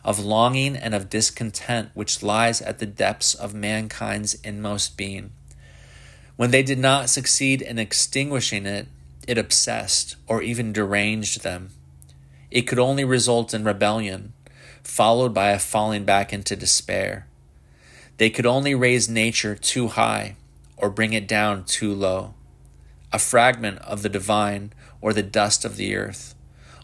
of 0.04 0.20
longing, 0.20 0.78
and 0.78 0.94
of 0.94 1.10
discontent 1.10 1.90
which 1.96 2.22
lies 2.22 2.62
at 2.62 2.78
the 2.78 2.86
depths 2.86 3.34
of 3.34 3.56
mankind's 3.56 4.36
inmost 4.36 4.96
being. 4.96 5.32
When 6.36 6.52
they 6.52 6.64
did 6.64 6.80
not 6.80 7.10
succeed 7.10 7.64
in 7.64 7.80
extinguishing 7.80 8.68
it, 8.68 8.88
it 9.28 9.40
obsessed 9.40 10.18
or 10.28 10.44
even 10.44 10.72
deranged 10.72 11.42
them 11.42 11.72
it 12.54 12.68
could 12.68 12.78
only 12.78 13.04
result 13.04 13.52
in 13.52 13.64
rebellion, 13.64 14.32
followed 14.84 15.34
by 15.34 15.50
a 15.50 15.58
falling 15.58 16.06
back 16.06 16.32
into 16.32 16.56
despair. 16.56 17.26
They 18.18 18.30
could 18.30 18.46
only 18.46 18.76
raise 18.76 19.10
nature 19.10 19.56
too 19.56 19.88
high 19.88 20.36
or 20.78 20.92
bring 20.92 21.14
it 21.14 21.28
down 21.28 21.66
too 21.66 21.92
low, 21.92 22.36
a 23.12 23.18
fragment 23.18 23.80
of 23.80 24.04
the 24.04 24.10
divine 24.10 24.72
or 25.02 25.14
the 25.14 25.24
dust 25.24 25.66
of 25.66 25.78
the 25.78 25.96
earth, 25.96 26.36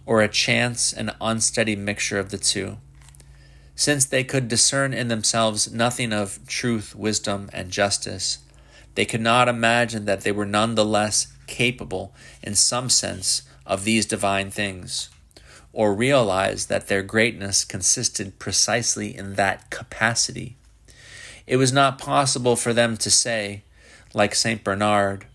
or 0.08 0.22
a 0.22 0.28
chance 0.28 0.92
and 0.92 1.16
unsteady 1.22 1.76
mixture 1.76 2.18
of 2.18 2.32
the 2.32 2.40
two. 2.40 2.78
Since 3.76 4.06
they 4.06 4.24
could 4.24 4.48
discern 4.48 4.92
in 4.92 5.08
themselves 5.08 5.72
nothing 5.72 6.12
of 6.12 6.40
truth, 6.48 6.96
wisdom, 6.96 7.48
and 7.54 7.70
justice, 7.70 8.40
they 8.96 9.06
could 9.06 9.22
not 9.22 9.48
imagine 9.48 10.06
that 10.06 10.22
they 10.22 10.32
were 10.32 10.48
none 10.48 10.74
the 10.74 10.84
less 10.84 11.32
capable, 11.46 12.16
in 12.42 12.56
some 12.56 12.90
sense, 12.90 13.44
of 13.68 13.84
these 13.84 14.08
divine 14.08 14.50
things, 14.50 15.10
or 15.72 15.94
realize 15.94 16.66
that 16.66 16.88
their 16.88 17.04
greatness 17.04 17.64
consisted 17.64 18.40
precisely 18.40 19.16
in 19.16 19.36
that 19.36 19.70
capacity. 19.70 20.56
It 21.46 21.58
was 21.58 21.72
not 21.72 21.98
possible 21.98 22.56
for 22.56 22.74
them 22.74 22.98
to 22.98 23.12
say, 23.12 23.64
like 24.14 24.36
St. 24.36 24.64
Bernard, 24.64 25.26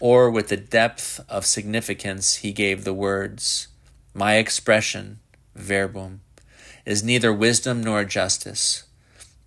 or 0.00 0.30
with 0.30 0.48
the 0.48 0.56
depth 0.56 1.20
of 1.28 1.44
significance 1.44 2.36
he 2.36 2.52
gave 2.52 2.84
the 2.84 2.94
words, 2.94 3.68
My 4.14 4.36
expression, 4.36 5.18
verbum, 5.54 6.20
is 6.86 7.02
neither 7.02 7.32
wisdom 7.32 7.82
nor 7.82 8.04
justice, 8.04 8.84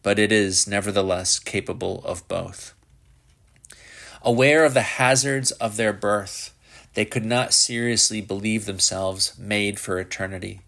but 0.03 0.19
it 0.19 0.31
is 0.31 0.67
nevertheless 0.67 1.39
capable 1.39 2.03
of 2.03 2.27
both. 2.27 2.73
Aware 4.23 4.65
of 4.65 4.73
the 4.73 4.81
hazards 4.81 5.51
of 5.53 5.77
their 5.77 5.93
birth, 5.93 6.53
they 6.93 7.05
could 7.05 7.25
not 7.25 7.53
seriously 7.53 8.21
believe 8.21 8.65
themselves 8.65 9.37
made 9.37 9.79
for 9.79 9.99
eternity. 9.99 10.61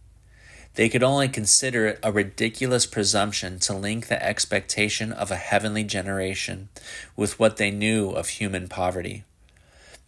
They 0.76 0.90
could 0.90 1.04
only 1.04 1.28
consider 1.28 1.86
it 1.88 2.00
a 2.02 2.12
ridiculous 2.12 2.86
presumption 2.86 3.60
to 3.60 3.74
link 3.74 4.08
the 4.08 4.24
expectation 4.24 5.12
of 5.12 5.30
a 5.30 5.36
heavenly 5.36 5.84
generation 5.84 6.70
with 7.16 7.40
what 7.40 7.58
they 7.58 7.70
knew 7.70 8.10
of 8.10 8.30
human 8.30 8.68
poverty. 8.68 9.24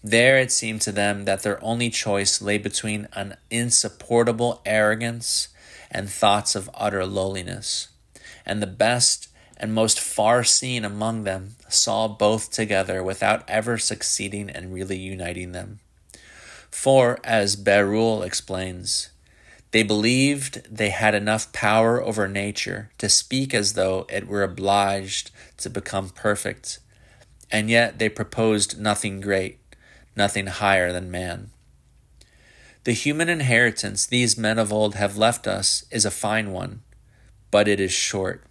There 0.04 0.38
it 0.38 0.52
seemed 0.52 0.82
to 0.82 0.92
them 0.92 1.26
that 1.26 1.44
their 1.44 1.64
only 1.64 1.90
choice 1.90 2.42
lay 2.42 2.58
between 2.58 3.08
an 3.14 3.38
insupportable 3.52 4.62
arrogance 4.66 5.50
and 5.92 6.10
thoughts 6.10 6.56
of 6.56 6.70
utter 6.74 7.06
lowliness, 7.06 7.90
and 8.46 8.62
the 8.62 8.68
best 8.68 9.30
and 9.58 9.74
most 9.74 10.00
far 10.00 10.44
seen 10.44 10.84
among 10.84 11.24
them 11.24 11.56
saw 11.70 12.08
both 12.08 12.52
together 12.52 13.04
without 13.04 13.48
ever 13.48 13.78
succeeding 13.78 14.50
in 14.50 14.72
really 14.72 14.98
uniting 14.98 15.52
them. 15.52 15.80
For, 16.76 17.18
as 17.24 17.56
Bérulle 17.56 18.24
explains, 18.24 19.10
they 19.72 19.82
believed 19.82 20.62
they 20.70 20.90
had 20.90 21.16
enough 21.16 21.52
power 21.52 22.04
over 22.04 22.28
nature 22.28 22.92
to 23.00 23.10
speak 23.10 23.56
as 23.56 23.74
though 23.74 24.06
it 24.08 24.28
were 24.28 24.44
obliged 24.44 25.32
to 25.58 25.70
become 25.70 26.10
perfect, 26.10 26.80
and 27.50 27.72
yet 27.72 27.98
they 27.98 28.10
proposed 28.10 28.80
nothing 28.80 29.20
great, 29.20 29.58
nothing 30.16 30.46
higher 30.46 30.92
than 30.92 31.10
man. 31.10 31.50
The 32.84 32.94
human 32.94 33.30
inheritance 33.30 34.06
these 34.06 34.38
men 34.38 34.60
of 34.60 34.72
old 34.72 34.94
have 34.96 35.18
left 35.18 35.48
us 35.48 35.86
is 35.90 36.06
a 36.06 36.12
fine 36.12 36.52
one, 36.52 36.82
but 37.50 37.68
it 37.68 37.80
is 37.80 37.94
short. 37.94 38.44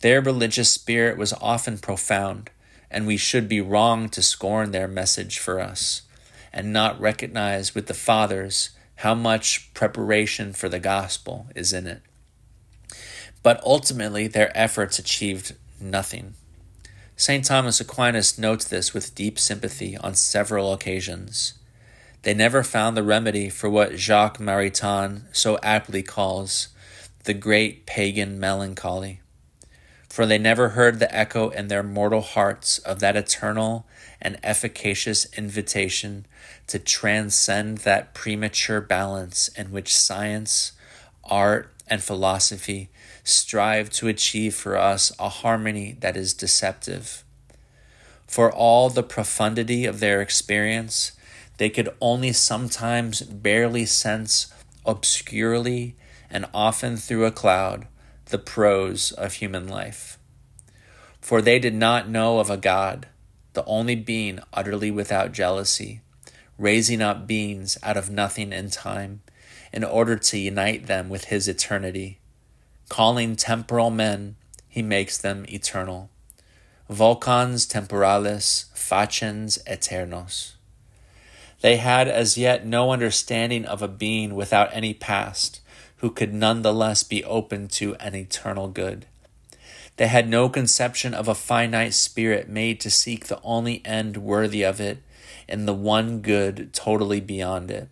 Their 0.00 0.20
religious 0.20 0.72
spirit 0.72 1.16
was 1.16 1.34
often 1.34 1.78
profound, 1.78 2.50
and 2.90 3.06
we 3.06 3.16
should 3.16 3.48
be 3.48 3.60
wrong 3.60 4.08
to 4.08 4.22
scorn 4.22 4.72
their 4.72 4.88
message 4.88 5.38
for 5.38 5.60
us, 5.60 6.02
and 6.58 6.72
not 6.72 7.00
recognize 7.00 7.72
with 7.72 7.86
the 7.86 7.94
fathers 7.94 8.70
how 8.96 9.14
much 9.14 9.72
preparation 9.74 10.52
for 10.52 10.68
the 10.68 10.80
gospel 10.80 11.46
is 11.54 11.72
in 11.72 11.86
it. 11.86 12.02
But 13.44 13.62
ultimately, 13.62 14.26
their 14.26 14.50
efforts 14.58 14.98
achieved 14.98 15.54
nothing. 15.80 16.34
St. 17.14 17.44
Thomas 17.44 17.80
Aquinas 17.80 18.38
notes 18.38 18.64
this 18.64 18.92
with 18.92 19.14
deep 19.14 19.38
sympathy 19.38 19.96
on 19.98 20.16
several 20.16 20.72
occasions. 20.72 21.54
They 22.22 22.34
never 22.34 22.64
found 22.64 22.96
the 22.96 23.04
remedy 23.04 23.50
for 23.50 23.70
what 23.70 23.96
Jacques 23.96 24.38
Maritain 24.38 25.26
so 25.30 25.60
aptly 25.62 26.02
calls 26.02 26.70
the 27.22 27.34
great 27.34 27.86
pagan 27.86 28.40
melancholy 28.40 29.20
for 30.08 30.26
they 30.26 30.38
never 30.38 30.70
heard 30.70 30.98
the 30.98 31.14
echo 31.14 31.50
in 31.50 31.68
their 31.68 31.82
mortal 31.82 32.22
hearts 32.22 32.78
of 32.78 33.00
that 33.00 33.16
eternal 33.16 33.86
and 34.20 34.38
efficacious 34.42 35.26
invitation 35.36 36.26
to 36.66 36.78
transcend 36.78 37.78
that 37.78 38.14
premature 38.14 38.80
balance 38.80 39.48
in 39.48 39.70
which 39.70 39.94
science, 39.94 40.72
art, 41.24 41.72
and 41.86 42.02
philosophy 42.02 42.90
strive 43.24 43.90
to 43.90 44.08
achieve 44.08 44.54
for 44.54 44.76
us 44.76 45.12
a 45.18 45.28
harmony 45.28 45.96
that 46.00 46.16
is 46.16 46.34
deceptive. 46.34 47.24
For 48.26 48.52
all 48.52 48.90
the 48.90 49.02
profundity 49.02 49.86
of 49.86 50.00
their 50.00 50.20
experience, 50.20 51.12
they 51.56 51.70
could 51.70 51.88
only 52.00 52.32
sometimes 52.32 53.22
barely 53.22 53.86
sense 53.86 54.52
obscurely 54.84 55.96
and 56.30 56.46
often 56.52 56.96
through 56.96 57.24
a 57.24 57.32
cloud 57.32 57.86
the 58.26 58.38
prose 58.38 59.12
of 59.12 59.34
human 59.34 59.66
life. 59.66 60.18
For 61.20 61.40
they 61.42 61.58
did 61.58 61.74
not 61.74 62.08
know 62.08 62.38
of 62.38 62.50
a 62.50 62.56
God, 62.56 63.06
the 63.52 63.64
only 63.64 63.94
being 63.94 64.40
utterly 64.52 64.90
without 64.90 65.32
jealousy, 65.32 66.00
raising 66.56 67.00
up 67.00 67.26
beings 67.26 67.78
out 67.82 67.96
of 67.96 68.10
nothing 68.10 68.52
in 68.52 68.70
time, 68.70 69.22
in 69.72 69.84
order 69.84 70.16
to 70.16 70.38
unite 70.38 70.86
them 70.86 71.08
with 71.08 71.24
his 71.24 71.48
eternity. 71.48 72.18
Calling 72.88 73.36
temporal 73.36 73.90
men, 73.90 74.36
he 74.68 74.82
makes 74.82 75.18
them 75.18 75.44
eternal. 75.48 76.10
Vocans 76.88 77.66
temporales 77.66 78.66
faciens 78.74 79.58
eternos. 79.66 80.52
They 81.60 81.76
had 81.76 82.08
as 82.08 82.38
yet 82.38 82.64
no 82.64 82.92
understanding 82.92 83.64
of 83.64 83.82
a 83.82 83.88
being 83.88 84.34
without 84.34 84.70
any 84.72 84.94
past, 84.94 85.60
who 85.96 86.10
could 86.10 86.32
nonetheless 86.32 87.02
be 87.02 87.24
open 87.24 87.68
to 87.68 87.94
an 87.96 88.14
eternal 88.14 88.68
good. 88.68 89.06
They 89.98 90.06
had 90.06 90.28
no 90.28 90.48
conception 90.48 91.12
of 91.12 91.26
a 91.26 91.34
finite 91.34 91.92
spirit 91.92 92.48
made 92.48 92.80
to 92.80 92.90
seek 92.90 93.26
the 93.26 93.40
only 93.42 93.82
end 93.84 94.16
worthy 94.16 94.62
of 94.62 94.80
it 94.80 95.02
and 95.48 95.66
the 95.66 95.74
one 95.74 96.20
good 96.20 96.72
totally 96.72 97.20
beyond 97.20 97.68
it. 97.70 97.88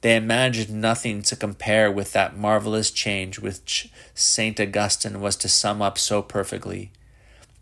They 0.00 0.14
imagined 0.14 0.80
nothing 0.80 1.22
to 1.22 1.34
compare 1.34 1.90
with 1.90 2.12
that 2.12 2.36
marvelous 2.36 2.92
change 2.92 3.40
which 3.40 3.90
St. 4.14 4.60
Augustine 4.60 5.20
was 5.20 5.34
to 5.38 5.48
sum 5.48 5.82
up 5.82 5.98
so 5.98 6.22
perfectly. 6.22 6.92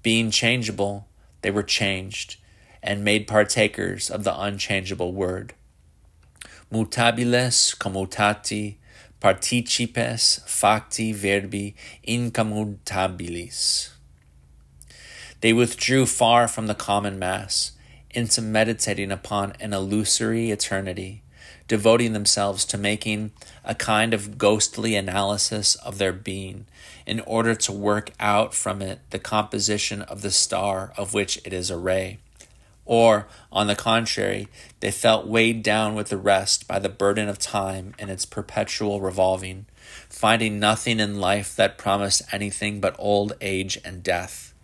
Being 0.02 0.30
changeable, 0.30 1.08
they 1.40 1.50
were 1.50 1.62
changed 1.62 2.36
and 2.82 3.02
made 3.02 3.26
partakers 3.26 4.10
of 4.10 4.24
the 4.24 4.38
unchangeable 4.38 5.14
word. 5.14 5.54
Mutabiles 6.70 7.74
commutati 7.78 8.76
participes 9.20 10.40
facti 10.46 11.12
verbi 11.12 11.74
incommutabilis. 12.06 13.90
They 15.40 15.52
withdrew 15.52 16.06
far 16.06 16.48
from 16.48 16.66
the 16.66 16.74
common 16.74 17.18
mass 17.18 17.72
into 18.10 18.40
meditating 18.40 19.12
upon 19.12 19.52
an 19.60 19.72
illusory 19.72 20.50
eternity, 20.50 21.22
devoting 21.68 22.12
themselves 22.12 22.64
to 22.64 22.78
making 22.78 23.32
a 23.64 23.74
kind 23.74 24.14
of 24.14 24.38
ghostly 24.38 24.96
analysis 24.96 25.74
of 25.76 25.98
their 25.98 26.12
being 26.12 26.66
in 27.04 27.20
order 27.20 27.54
to 27.54 27.72
work 27.72 28.10
out 28.18 28.54
from 28.54 28.80
it 28.80 29.00
the 29.10 29.18
composition 29.18 30.02
of 30.02 30.22
the 30.22 30.30
star 30.30 30.92
of 30.96 31.12
which 31.12 31.38
it 31.44 31.52
is 31.52 31.70
a 31.70 31.76
ray. 31.76 32.18
Or, 32.86 33.26
on 33.50 33.66
the 33.66 33.74
contrary, 33.74 34.46
they 34.78 34.92
felt 34.92 35.26
weighed 35.26 35.64
down 35.64 35.96
with 35.96 36.08
the 36.08 36.16
rest 36.16 36.68
by 36.68 36.78
the 36.78 36.88
burden 36.88 37.28
of 37.28 37.38
time 37.38 37.94
and 37.98 38.10
its 38.10 38.24
perpetual 38.24 39.00
revolving, 39.00 39.66
finding 40.08 40.60
nothing 40.60 41.00
in 41.00 41.20
life 41.20 41.56
that 41.56 41.78
promised 41.78 42.22
anything 42.32 42.80
but 42.80 42.94
old 42.96 43.32
age 43.40 43.78
and 43.84 44.04
death. 44.04 44.54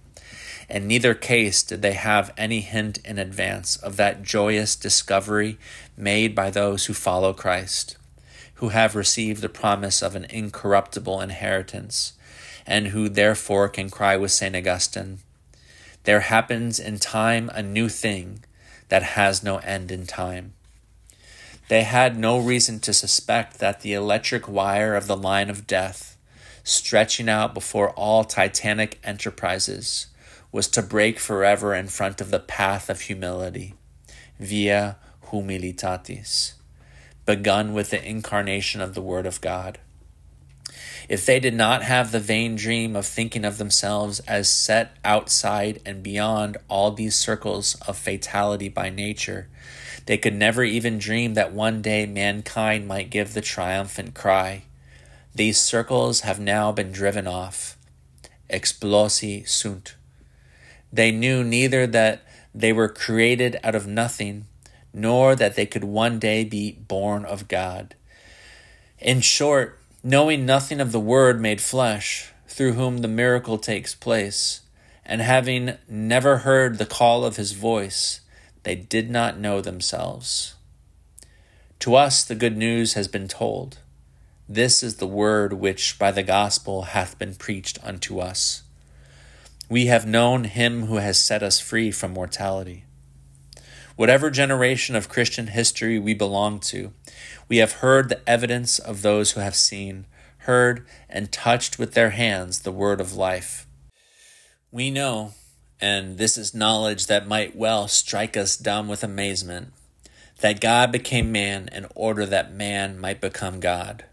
In 0.70 0.87
neither 0.87 1.14
case 1.14 1.64
did 1.64 1.83
they 1.83 1.95
have 1.95 2.33
any 2.39 2.61
hint 2.61 2.99
in 3.05 3.18
advance 3.18 3.77
of 3.77 3.97
that 3.97 4.23
joyous 4.23 4.77
discovery 4.77 5.59
made 5.97 6.35
by 6.35 6.51
those 6.51 6.87
who 6.87 6.95
follow 6.95 7.33
Christ, 7.33 7.97
who 8.55 8.68
have 8.68 8.95
received 8.95 9.43
the 9.43 9.49
promise 9.49 10.01
of 10.01 10.14
an 10.14 10.27
incorruptible 10.31 11.20
inheritance, 11.20 12.12
and 12.64 12.89
who 12.89 13.09
therefore 13.09 13.68
can 13.68 13.91
cry 13.91 14.16
with 14.16 14.31
St. 14.31 14.55
Augustine 14.55 15.18
there 16.05 16.20
happens 16.20 16.78
in 16.78 16.98
time 16.98 17.50
a 17.55 17.62
new 17.62 17.88
thing 17.88 18.44
that 18.88 19.03
has 19.03 19.42
no 19.42 19.59
end 19.59 19.90
in 19.90 20.07
time. 20.07 20.55
They 21.68 21.82
had 21.84 22.18
no 22.18 22.38
reason 22.38 22.80
to 22.80 22.92
suspect 22.92 23.59
that 23.59 23.80
the 23.80 23.94
electric 23.94 24.48
wire 24.48 24.94
of 24.94 25.07
the 25.07 25.16
line 25.16 25.48
of 25.48 25.66
death, 25.66 26.18
stretching 26.64 27.28
out 27.28 27.55
before 27.55 27.90
all 27.90 28.24
titanic 28.24 28.98
enterprises, 29.03 30.09
was 30.50 30.68
to 30.68 30.82
break 30.82 31.18
forever 31.18 31.74
in 31.74 31.88
front 31.88 32.20
of 32.20 32.30
the 32.30 32.40
path 32.40 32.90
of 32.90 33.03
humility, 33.03 33.74
via 34.38 34.96
humilitatis, 35.28 36.53
begun 37.24 37.72
with 37.72 37.90
the 37.90 38.07
incarnation 38.07 38.80
of 38.80 38.94
the 38.94 39.00
Word 39.00 39.24
of 39.24 39.40
God. 39.40 39.78
If 41.13 41.27
they 41.27 41.39
did 41.39 41.53
not 41.53 41.83
have 41.83 42.11
the 42.11 42.19
vain 42.19 42.57
dream 42.57 42.97
of 42.97 43.05
thinking 43.05 43.45
of 43.45 43.59
themselves 43.59 44.19
as 44.21 44.51
set 44.51 44.97
outside 45.05 45.79
and 45.85 46.03
beyond 46.03 46.57
all 46.71 46.91
these 46.91 47.15
circles 47.15 47.75
of 47.87 47.99
fatality 47.99 48.71
by 48.71 48.89
nature, 48.89 49.47
they 50.07 50.17
could 50.17 50.33
never 50.33 50.65
even 50.65 50.97
dream 50.97 51.35
that 51.35 51.53
one 51.53 51.83
day 51.83 52.07
mankind 52.07 52.89
might 52.89 53.11
give 53.11 53.35
the 53.35 53.43
triumphant 53.43 54.15
cry. 54.15 54.63
These 55.35 55.61
circles 55.61 56.21
have 56.21 56.41
now 56.41 56.73
been 56.73 56.93
driven 56.93 57.27
off. 57.27 57.77
Explosi 58.49 59.47
sunt. 59.47 59.97
They 60.91 61.11
knew 61.11 61.45
neither 61.45 61.87
that 61.89 62.23
they 62.55 62.73
were 62.73 62.89
created 62.89 63.61
out 63.63 63.75
of 63.75 63.87
nothing, 63.87 64.47
nor 64.95 65.37
that 65.37 65.57
they 65.57 65.67
could 65.67 65.85
one 65.85 66.19
day 66.19 66.43
be 66.43 66.73
born 66.73 67.27
of 67.27 67.49
God. 67.49 67.97
In 68.99 69.21
short, 69.21 69.79
knowing 70.03 70.44
nothing 70.44 70.80
of 70.80 70.90
the 70.90 71.00
Word 71.00 71.40
made 71.40 71.61
flesh, 71.61 72.32
through 72.48 72.72
whom 72.72 72.98
the 72.98 73.09
miracle 73.09 73.57
takes 73.57 73.94
place, 73.94 74.62
and 75.07 75.20
having 75.20 75.74
never 75.88 76.38
heard 76.38 76.78
the 76.78 76.86
call 76.86 77.24
of 77.24 77.36
his 77.36 77.53
voice, 77.53 78.20
they 78.64 78.74
did 78.74 79.11
not 79.11 79.38
know 79.38 79.61
themselves. 79.61 80.55
To 81.80 81.94
us 81.94 82.24
the 82.24 82.34
good 82.34 82.57
news 82.57 82.94
has 82.94 83.09
been 83.09 83.28
told. 83.28 83.78
This 84.48 84.82
is 84.82 84.96
the 84.96 85.07
word 85.07 85.53
which 85.53 85.98
by 85.98 86.11
the 86.11 86.22
gospel 86.22 86.82
hath 86.82 87.18
been 87.18 87.34
preached 87.34 87.78
unto 87.82 88.18
us. 88.18 88.62
We 89.68 89.86
have 89.86 90.07
known 90.07 90.44
him 90.44 90.86
who 90.86 90.96
has 90.96 91.18
set 91.18 91.42
us 91.42 91.59
free 91.59 91.90
from 91.90 92.12
mortality. 92.12 92.84
Whatever 93.96 94.30
generation 94.30 94.96
of 94.96 95.09
Christian 95.09 95.48
history 95.48 95.98
we 95.98 96.12
belong 96.12 96.61
to, 96.61 96.92
we 97.49 97.59
have 97.59 97.73
heard 97.75 98.09
the 98.09 98.29
evidence 98.29 98.79
of 98.79 99.03
those 99.03 99.33
who 99.33 99.41
have 99.41 99.55
seen, 99.55 100.07
heard, 100.39 100.87
and 101.09 101.33
touched 101.33 101.79
with 101.79 101.95
their 101.95 102.11
hands 102.11 102.61
the 102.61 102.73
word 102.73 103.01
of 103.01 103.14
life. 103.14 103.66
We 104.70 104.91
know, 104.91 105.35
and 105.81 106.18
this 106.18 106.39
is 106.39 106.55
knowledge 106.55 107.07
that 107.07 107.27
might 107.27 107.55
well 107.55 107.89
strike 107.89 108.37
us 108.37 108.57
dumb 108.57 108.89
with 108.89 109.05
amazement, 109.05 109.73
that 110.41 110.61
God 110.61 110.91
became 110.91 111.31
man 111.31 111.68
in 111.73 111.87
order 111.95 112.27
that 112.27 112.55
man 112.55 112.99
might 112.99 113.20
become 113.20 113.61
God. 113.61 114.05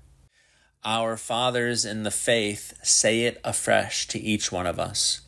Our 0.85 1.17
fathers 1.17 1.85
in 1.85 2.03
the 2.03 2.11
faith 2.11 2.73
say 2.83 3.21
it 3.21 3.41
afresh 3.43 4.07
to 4.09 4.19
each 4.19 4.51
one 4.51 4.67
of 4.67 4.79
us. 4.79 5.21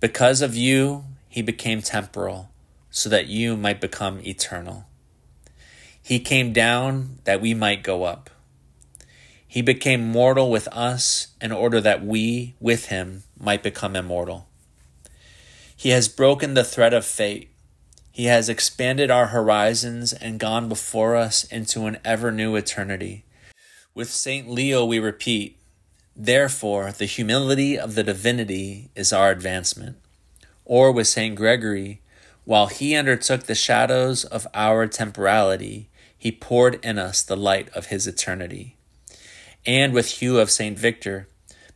Because 0.00 0.42
of 0.42 0.56
you, 0.56 1.04
he 1.28 1.42
became 1.42 1.80
temporal 1.80 2.50
so 2.90 3.08
that 3.08 3.26
you 3.26 3.56
might 3.56 3.80
become 3.80 4.20
eternal. 4.20 4.84
He 6.02 6.18
came 6.18 6.52
down 6.52 7.18
that 7.24 7.40
we 7.40 7.54
might 7.54 7.84
go 7.84 8.02
up. 8.02 8.28
He 9.46 9.62
became 9.62 10.10
mortal 10.10 10.50
with 10.50 10.66
us 10.68 11.28
in 11.40 11.52
order 11.52 11.80
that 11.80 12.04
we, 12.04 12.54
with 12.58 12.86
him, 12.86 13.22
might 13.38 13.62
become 13.62 13.94
immortal. 13.94 14.48
He 15.76 15.90
has 15.90 16.08
broken 16.08 16.54
the 16.54 16.64
thread 16.64 16.92
of 16.92 17.04
fate. 17.04 17.50
He 18.10 18.24
has 18.24 18.48
expanded 18.48 19.10
our 19.10 19.26
horizons 19.26 20.12
and 20.12 20.40
gone 20.40 20.68
before 20.68 21.16
us 21.16 21.44
into 21.44 21.86
an 21.86 21.98
ever 22.04 22.32
new 22.32 22.56
eternity. 22.56 23.24
With 23.94 24.10
St. 24.10 24.48
Leo, 24.48 24.84
we 24.84 24.98
repeat, 24.98 25.58
Therefore, 26.16 26.92
the 26.92 27.06
humility 27.06 27.78
of 27.78 27.94
the 27.94 28.02
divinity 28.02 28.90
is 28.94 29.12
our 29.12 29.30
advancement. 29.30 29.96
Or 30.64 30.90
with 30.92 31.08
St. 31.08 31.34
Gregory, 31.34 32.00
while 32.44 32.66
he 32.66 32.94
undertook 32.94 33.44
the 33.44 33.54
shadows 33.54 34.24
of 34.24 34.46
our 34.52 34.86
temporality, 34.86 35.88
he 36.22 36.30
poured 36.30 36.78
in 36.84 37.00
us 37.00 37.20
the 37.20 37.36
light 37.36 37.68
of 37.70 37.86
his 37.86 38.06
eternity. 38.06 38.76
And 39.66 39.92
with 39.92 40.22
Hugh 40.22 40.38
of 40.38 40.52
St. 40.52 40.78
Victor, 40.78 41.26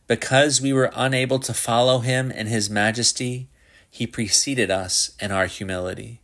because 0.07 0.61
we 0.61 0.71
were 0.71 0.89
unable 0.95 1.37
to 1.39 1.53
follow 1.53 1.99
him 1.99 2.31
in 2.31 2.47
his 2.47 2.69
majesty, 2.69 3.49
he 3.91 4.07
preceded 4.07 4.71
us 4.71 5.11
in 5.19 5.33
our 5.33 5.47
humility. 5.47 6.21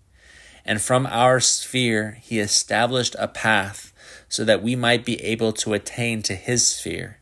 And 0.63 0.81
from 0.81 1.05
our 1.05 1.41
sphere, 1.41 2.17
he 2.21 2.39
established 2.39 3.13
a 3.19 3.27
path 3.27 3.91
so 4.29 4.45
that 4.45 4.63
we 4.63 4.73
might 4.73 5.03
be 5.03 5.21
able 5.21 5.51
to 5.51 5.73
attain 5.73 6.21
to 6.21 6.35
his 6.35 6.65
sphere. 6.65 7.19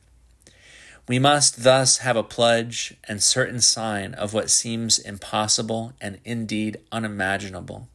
We 1.07 1.17
must 1.17 1.63
thus 1.63 1.97
have 1.97 2.15
a 2.15 2.21
pledge 2.21 2.93
and 3.07 3.23
certain 3.23 3.61
sign 3.61 4.13
of 4.13 4.35
what 4.35 4.51
seems 4.51 4.99
impossible 4.99 5.93
and 5.99 6.19
indeed 6.23 6.77
unimaginable. 6.91 7.87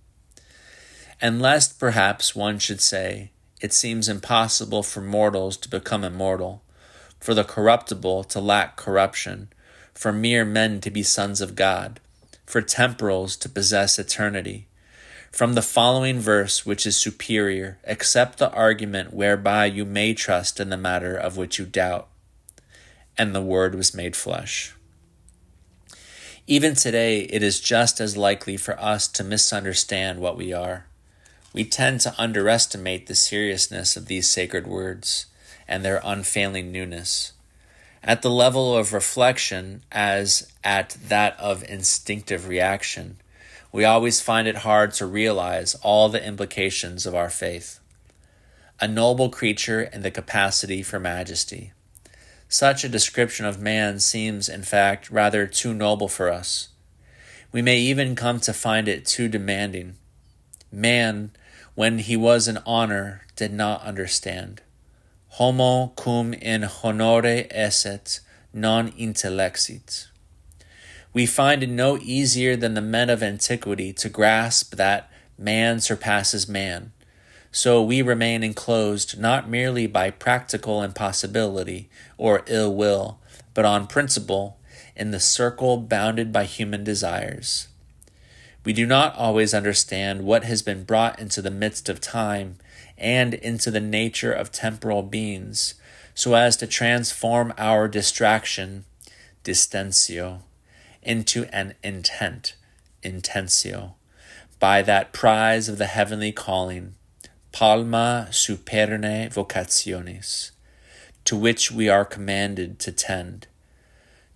And 1.21 1.41
lest 1.41 1.79
perhaps 1.79 2.37
one 2.37 2.59
should 2.59 2.81
say, 2.81 3.31
it 3.61 3.73
seems 3.73 4.09
impossible 4.09 4.83
for 4.83 5.01
mortals 5.01 5.57
to 5.59 5.69
become 5.69 6.05
immortal, 6.05 6.62
for 7.19 7.33
the 7.33 7.45
corruptible 7.45 8.25
to 8.25 8.41
lack 8.41 8.77
corruption, 8.77 9.49
for 9.95 10.12
mere 10.12 10.45
men 10.45 10.81
to 10.83 10.91
be 10.91 11.03
sons 11.03 11.41
of 11.41 11.55
God, 11.55 12.01
for 12.45 12.61
temporals 12.61 13.35
to 13.37 13.49
possess 13.49 13.99
eternity. 13.99 14.69
From 15.33 15.55
the 15.55 15.62
following 15.62 16.21
verse, 16.21 16.67
which 16.67 16.87
is 16.87 16.97
superior, 16.97 17.79
accept 17.85 18.39
the 18.39 18.53
argument 18.53 19.14
whereby 19.14 19.67
you 19.67 19.85
may 19.85 20.14
trust 20.14 20.61
in 20.61 20.69
the 20.69 20.77
matter 20.77 21.17
of 21.17 21.37
which 21.37 21.59
you 21.59 21.64
doubt 21.64 22.09
and 23.19 23.35
the 23.35 23.43
Word 23.43 23.75
was 23.75 23.95
made 23.95 24.14
flesh. 24.14 24.75
Even 26.47 26.75
today, 26.75 27.21
it 27.23 27.43
is 27.43 27.61
just 27.61 28.01
as 28.01 28.17
likely 28.17 28.57
for 28.57 28.79
us 28.81 29.09
to 29.09 29.25
misunderstand 29.25 30.21
what 30.21 30.37
we 30.37 30.53
are. 30.53 30.87
We 31.57 31.65
tend 31.65 32.03
to 32.03 32.15
underestimate 32.19 33.07
the 33.07 33.15
seriousness 33.15 33.97
of 33.97 34.07
these 34.07 34.29
sacred 34.29 34.67
words 34.67 35.25
and 35.67 35.83
their 35.83 36.03
unfailing 36.05 36.71
newness. 36.71 37.33
At 38.05 38.21
the 38.21 38.31
level 38.31 38.77
of 38.77 38.93
reflection, 38.93 39.83
as 39.91 40.53
at 40.63 40.91
that 41.09 41.35
of 41.41 41.65
instinctive 41.65 42.47
reaction, 42.47 43.17
we 43.73 43.85
always 43.85 44.21
find 44.21 44.47
it 44.47 44.59
hard 44.59 44.93
to 44.95 45.07
realize 45.07 45.75
all 45.77 46.11
the 46.11 46.25
implications 46.25 47.07
of 47.07 47.15
our 47.15 47.31
faith. 47.31 47.81
A 48.79 48.87
noble 48.87 49.31
creature 49.31 49.81
in 49.83 50.03
the 50.03 50.11
capacity 50.11 50.83
for 50.83 51.01
majesty 51.01 51.73
such 52.49 52.85
a 52.85 52.89
description 52.89 53.45
of 53.45 53.61
man 53.61 53.99
seems, 53.99 54.49
in 54.49 54.63
fact, 54.63 55.11
rather 55.11 55.47
too 55.47 55.75
noble 55.75 56.09
for 56.09 56.31
us. 56.31 56.69
We 57.51 57.63
may 57.63 57.79
even 57.79 58.15
come 58.15 58.41
to 58.41 58.53
find 58.53 58.89
it 58.89 59.05
too 59.05 59.29
demanding. 59.29 59.97
Man, 60.71 61.33
when 61.77 62.01
he 62.01 62.16
was 62.16 62.49
in 62.49 62.59
honor, 62.66 63.22
did 63.37 63.53
not 63.53 63.83
understand. 63.83 64.61
Homo 65.29 65.93
cum 65.97 66.35
in 66.35 66.64
honore 66.83 67.47
esset, 67.53 68.18
non 68.53 68.91
intellexit. 68.91 70.09
We 71.12 71.24
find 71.27 71.62
it 71.62 71.70
no 71.70 71.97
easier 71.99 72.57
than 72.57 72.74
the 72.74 72.81
men 72.81 73.09
of 73.09 73.22
antiquity 73.22 73.93
to 73.93 74.09
grasp 74.09 74.74
that 74.74 75.09
man 75.39 75.79
surpasses 75.79 76.49
man 76.49 76.93
so 77.57 77.83
we 77.83 78.03
remain 78.03 78.43
enclosed 78.43 79.18
not 79.18 79.49
merely 79.49 79.87
by 79.87 80.11
practical 80.11 80.83
impossibility 80.83 81.89
or 82.18 82.43
ill 82.49 82.74
will, 82.74 83.18
but 83.55 83.64
on 83.64 83.87
principle 83.87 84.59
in 84.95 85.11
the 85.11 85.18
circle 85.18 85.79
bounded 85.79 86.31
by 86.31 86.45
human 86.45 86.85
desires. 86.85 87.68
We 88.67 88.73
do 88.73 88.85
not 88.85 89.14
always 89.14 89.55
understand 89.55 90.25
what 90.25 90.43
has 90.43 90.61
been 90.61 90.83
brought 90.83 91.21
into 91.21 91.41
the 91.41 91.53
midst 91.53 91.89
of 91.89 92.01
time 92.01 92.57
and 92.99 93.33
into 93.33 93.71
the 93.71 93.79
nature 93.79 94.33
of 94.33 94.51
temporal 94.51 95.05
beings, 95.05 95.75
so 96.17 96.35
as 96.35 96.57
to 96.57 96.67
transform 96.67 97.55
our 97.59 97.87
distraction, 97.87 98.85
distensio, 99.45 100.41
into 101.01 101.45
an 101.53 101.75
intent, 101.85 102.57
intentio, 103.05 103.93
by 104.59 104.83
that 104.83 105.12
prize 105.12 105.69
of 105.69 105.79
the 105.79 105.87
heavenly 105.87 106.33
calling 106.33 106.97
palma 107.53 108.27
superne 108.33 109.33
vocationis, 109.33 110.51
to 111.25 111.37
which 111.37 111.71
we 111.71 111.89
are 111.89 112.05
commanded 112.05 112.81
to 112.81 112.91
tend. 112.91 113.47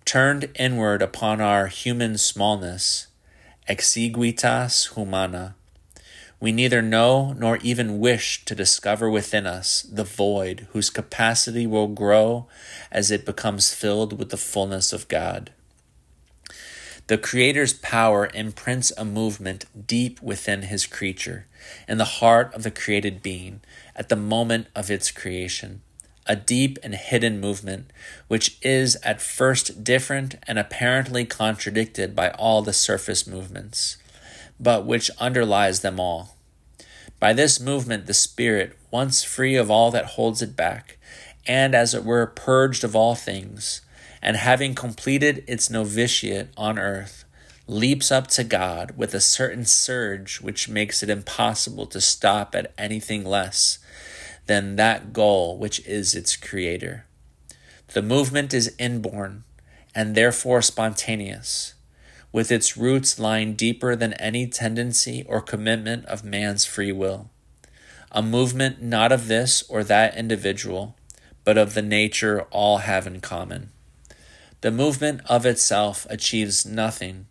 Turned 0.05 0.49
inward 0.55 1.01
upon 1.01 1.41
our 1.41 1.67
human 1.67 2.17
smallness, 2.17 3.07
exiguitas 3.71 4.95
humana, 4.95 5.55
we 6.41 6.51
neither 6.51 6.81
know 6.81 7.33
nor 7.33 7.57
even 7.57 7.99
wish 7.99 8.43
to 8.43 8.53
discover 8.53 9.09
within 9.09 9.45
us 9.45 9.83
the 9.83 10.03
void 10.03 10.67
whose 10.71 10.89
capacity 10.89 11.65
will 11.65 11.87
grow 11.87 12.47
as 12.91 13.11
it 13.11 13.25
becomes 13.25 13.73
filled 13.73 14.19
with 14.19 14.29
the 14.29 14.37
fullness 14.37 14.91
of 14.91 15.07
God. 15.07 15.51
The 17.07 17.17
Creator's 17.17 17.73
power 17.73 18.29
imprints 18.33 18.91
a 18.97 19.05
movement 19.05 19.65
deep 19.87 20.21
within 20.21 20.63
his 20.63 20.85
creature, 20.85 21.45
in 21.87 21.97
the 21.97 22.19
heart 22.19 22.53
of 22.53 22.63
the 22.63 22.71
created 22.71 23.21
being, 23.21 23.61
at 23.95 24.09
the 24.09 24.15
moment 24.17 24.67
of 24.75 24.91
its 24.91 25.11
creation. 25.11 25.81
A 26.31 26.35
deep 26.37 26.79
and 26.81 26.95
hidden 26.95 27.41
movement, 27.41 27.91
which 28.29 28.57
is 28.61 28.95
at 29.03 29.21
first 29.21 29.83
different 29.83 30.35
and 30.47 30.57
apparently 30.57 31.25
contradicted 31.25 32.15
by 32.15 32.29
all 32.29 32.61
the 32.61 32.71
surface 32.71 33.27
movements, 33.27 33.97
but 34.57 34.85
which 34.85 35.11
underlies 35.19 35.81
them 35.81 35.99
all. 35.99 36.37
By 37.19 37.33
this 37.33 37.59
movement, 37.59 38.05
the 38.05 38.13
Spirit, 38.13 38.77
once 38.91 39.25
free 39.25 39.57
of 39.57 39.69
all 39.69 39.91
that 39.91 40.15
holds 40.15 40.41
it 40.41 40.55
back, 40.55 40.97
and 41.45 41.75
as 41.75 41.93
it 41.93 42.05
were 42.05 42.25
purged 42.25 42.85
of 42.85 42.95
all 42.95 43.15
things, 43.15 43.81
and 44.21 44.37
having 44.37 44.73
completed 44.73 45.43
its 45.47 45.69
novitiate 45.69 46.47
on 46.55 46.79
earth, 46.79 47.25
leaps 47.67 48.09
up 48.09 48.27
to 48.27 48.45
God 48.45 48.91
with 48.95 49.13
a 49.13 49.19
certain 49.19 49.65
surge 49.65 50.39
which 50.39 50.69
makes 50.69 51.03
it 51.03 51.09
impossible 51.09 51.87
to 51.87 51.99
stop 51.99 52.55
at 52.55 52.71
anything 52.77 53.25
less 53.25 53.79
than 54.51 54.75
that 54.75 55.13
goal 55.13 55.57
which 55.57 55.79
is 55.87 56.13
its 56.13 56.35
creator. 56.35 57.05
The 57.93 58.01
movement 58.01 58.53
is 58.53 58.75
inborn 58.77 59.45
and 59.95 60.13
therefore 60.13 60.61
spontaneous, 60.61 61.75
with 62.33 62.51
its 62.51 62.75
roots 62.75 63.17
lying 63.17 63.53
deeper 63.53 63.95
than 63.95 64.11
any 64.13 64.47
tendency 64.47 65.25
or 65.25 65.39
commitment 65.39 66.03
of 66.05 66.25
man's 66.25 66.65
free 66.65 66.91
will. 66.91 67.29
A 68.11 68.21
movement 68.21 68.81
not 68.81 69.13
of 69.13 69.29
this 69.29 69.63
or 69.69 69.85
that 69.85 70.17
individual, 70.17 70.97
but 71.45 71.57
of 71.57 71.73
the 71.73 71.81
nature 71.81 72.41
all 72.51 72.79
have 72.79 73.07
in 73.07 73.21
common. 73.21 73.71
The 74.59 74.71
movement 74.71 75.21
of 75.27 75.45
itself 75.45 76.05
achieves 76.09 76.65
nothing, 76.65 77.27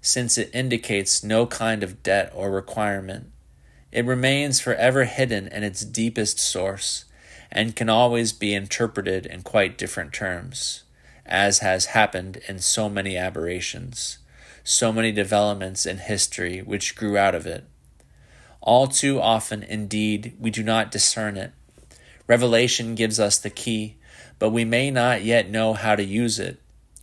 since 0.00 0.36
it 0.36 0.50
indicates 0.52 1.22
no 1.22 1.46
kind 1.46 1.84
of 1.84 2.02
debt 2.02 2.32
or 2.34 2.50
requirement. 2.50 3.30
It 3.94 4.04
remains 4.04 4.60
forever 4.60 5.04
hidden 5.04 5.46
in 5.48 5.62
its 5.62 5.84
deepest 5.84 6.38
source, 6.38 7.04
and 7.50 7.76
can 7.76 7.88
always 7.88 8.32
be 8.32 8.52
interpreted 8.52 9.24
in 9.24 9.42
quite 9.42 9.78
different 9.78 10.12
terms, 10.12 10.82
as 11.24 11.60
has 11.60 11.86
happened 11.86 12.40
in 12.48 12.58
so 12.58 12.90
many 12.90 13.16
aberrations, 13.16 14.18
so 14.64 14.92
many 14.92 15.12
developments 15.12 15.86
in 15.86 15.98
history 15.98 16.60
which 16.60 16.96
grew 16.96 17.16
out 17.16 17.34
of 17.34 17.46
it. 17.46 17.64
All 18.60 18.88
too 18.88 19.20
often, 19.20 19.62
indeed, 19.62 20.34
we 20.40 20.50
do 20.50 20.62
not 20.62 20.90
discern 20.90 21.36
it 21.36 21.52
Revelation 22.26 22.94
gives 22.94 23.20
us 23.20 23.38
the 23.38 23.50
key, 23.50 23.96
but 24.38 24.50
we 24.50 24.64
may 24.64 24.90
not 24.90 25.22
yet 25.22 25.50
know 25.50 25.74
how 25.74 25.94
to 25.94 26.02
use 26.02 26.38
it. 26.38 26.60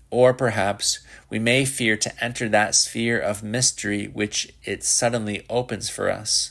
Or 0.10 0.34
perhaps 0.34 1.00
we 1.30 1.40
may 1.40 1.64
fear 1.64 1.96
to 1.98 2.24
enter 2.24 2.50
that 2.50 2.76
sphere 2.76 3.20
of 3.20 3.44
mystery 3.44 4.08
which 4.08 4.52
it 4.64 4.84
suddenly 4.84 5.46
opens 5.50 5.90
for 5.90 6.10
us. 6.10 6.51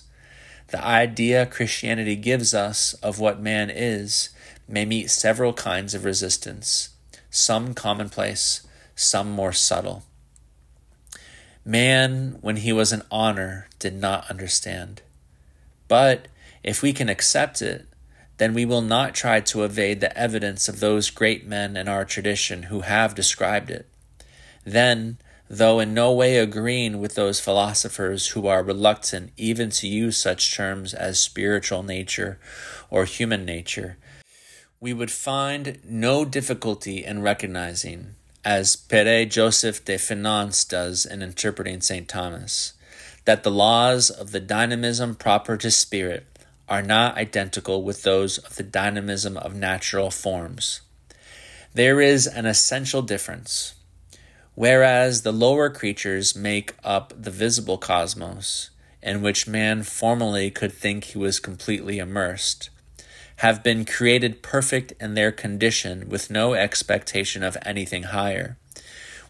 The 0.70 0.84
idea 0.84 1.46
Christianity 1.46 2.14
gives 2.14 2.54
us 2.54 2.94
of 2.94 3.18
what 3.18 3.40
man 3.40 3.70
is 3.70 4.30
may 4.68 4.84
meet 4.84 5.10
several 5.10 5.52
kinds 5.52 5.94
of 5.94 6.04
resistance, 6.04 6.90
some 7.28 7.74
commonplace, 7.74 8.66
some 8.94 9.32
more 9.32 9.52
subtle. 9.52 10.04
Man, 11.64 12.38
when 12.40 12.56
he 12.56 12.72
was 12.72 12.92
in 12.92 13.02
honor, 13.10 13.68
did 13.80 13.94
not 13.94 14.30
understand. 14.30 15.02
But 15.88 16.28
if 16.62 16.82
we 16.82 16.92
can 16.92 17.08
accept 17.08 17.60
it, 17.60 17.86
then 18.38 18.54
we 18.54 18.64
will 18.64 18.80
not 18.80 19.14
try 19.14 19.40
to 19.40 19.64
evade 19.64 20.00
the 20.00 20.16
evidence 20.16 20.68
of 20.68 20.80
those 20.80 21.10
great 21.10 21.46
men 21.46 21.76
in 21.76 21.88
our 21.88 22.04
tradition 22.04 22.64
who 22.64 22.82
have 22.82 23.14
described 23.14 23.70
it. 23.70 23.86
Then, 24.64 25.18
though 25.52 25.80
in 25.80 25.92
no 25.92 26.12
way 26.12 26.36
agreeing 26.36 27.00
with 27.00 27.16
those 27.16 27.40
philosophers 27.40 28.28
who 28.28 28.46
are 28.46 28.62
reluctant 28.62 29.32
even 29.36 29.68
to 29.68 29.88
use 29.88 30.16
such 30.16 30.54
terms 30.54 30.94
as 30.94 31.18
spiritual 31.18 31.82
nature 31.82 32.38
or 32.88 33.04
human 33.04 33.44
nature, 33.44 33.98
we 34.78 34.92
would 34.92 35.10
find 35.10 35.80
no 35.84 36.24
difficulty 36.24 37.04
in 37.04 37.20
recognizing, 37.20 38.14
as 38.44 38.76
Pere 38.76 39.26
Joseph 39.26 39.84
de 39.84 39.98
Finance 39.98 40.64
does 40.64 41.04
in 41.04 41.20
interpreting 41.20 41.80
St. 41.80 42.08
Thomas, 42.08 42.74
that 43.24 43.42
the 43.42 43.50
laws 43.50 44.08
of 44.08 44.30
the 44.30 44.40
dynamism 44.40 45.16
proper 45.16 45.56
to 45.56 45.70
spirit 45.72 46.26
are 46.68 46.80
not 46.80 47.16
identical 47.16 47.82
with 47.82 48.04
those 48.04 48.38
of 48.38 48.54
the 48.54 48.62
dynamism 48.62 49.36
of 49.36 49.56
natural 49.56 50.12
forms. 50.12 50.80
There 51.74 52.00
is 52.00 52.28
an 52.28 52.46
essential 52.46 53.02
difference. 53.02 53.74
Whereas 54.54 55.22
the 55.22 55.32
lower 55.32 55.70
creatures 55.70 56.36
make 56.36 56.74
up 56.84 57.14
the 57.16 57.30
visible 57.30 57.78
cosmos, 57.78 58.70
in 59.02 59.22
which 59.22 59.48
man 59.48 59.82
formerly 59.82 60.50
could 60.50 60.72
think 60.72 61.04
he 61.04 61.18
was 61.18 61.40
completely 61.40 61.98
immersed, 61.98 62.70
have 63.36 63.62
been 63.62 63.86
created 63.86 64.42
perfect 64.42 64.92
in 65.00 65.14
their 65.14 65.32
condition 65.32 66.08
with 66.08 66.30
no 66.30 66.52
expectation 66.54 67.42
of 67.42 67.56
anything 67.62 68.02
higher. 68.04 68.58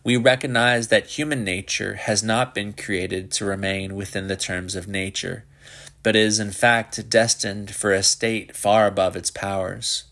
We 0.02 0.16
recognize 0.16 0.88
that 0.88 1.18
human 1.18 1.44
nature 1.44 1.94
has 1.94 2.22
not 2.22 2.54
been 2.54 2.72
created 2.72 3.30
to 3.32 3.44
remain 3.44 3.94
within 3.94 4.26
the 4.28 4.36
terms 4.36 4.74
of 4.74 4.88
nature, 4.88 5.44
but 6.02 6.16
is 6.16 6.40
in 6.40 6.50
fact 6.50 7.08
destined 7.10 7.74
for 7.74 7.92
a 7.92 8.02
state 8.02 8.56
far 8.56 8.86
above 8.86 9.14
its 9.14 9.30
powers. 9.30 10.04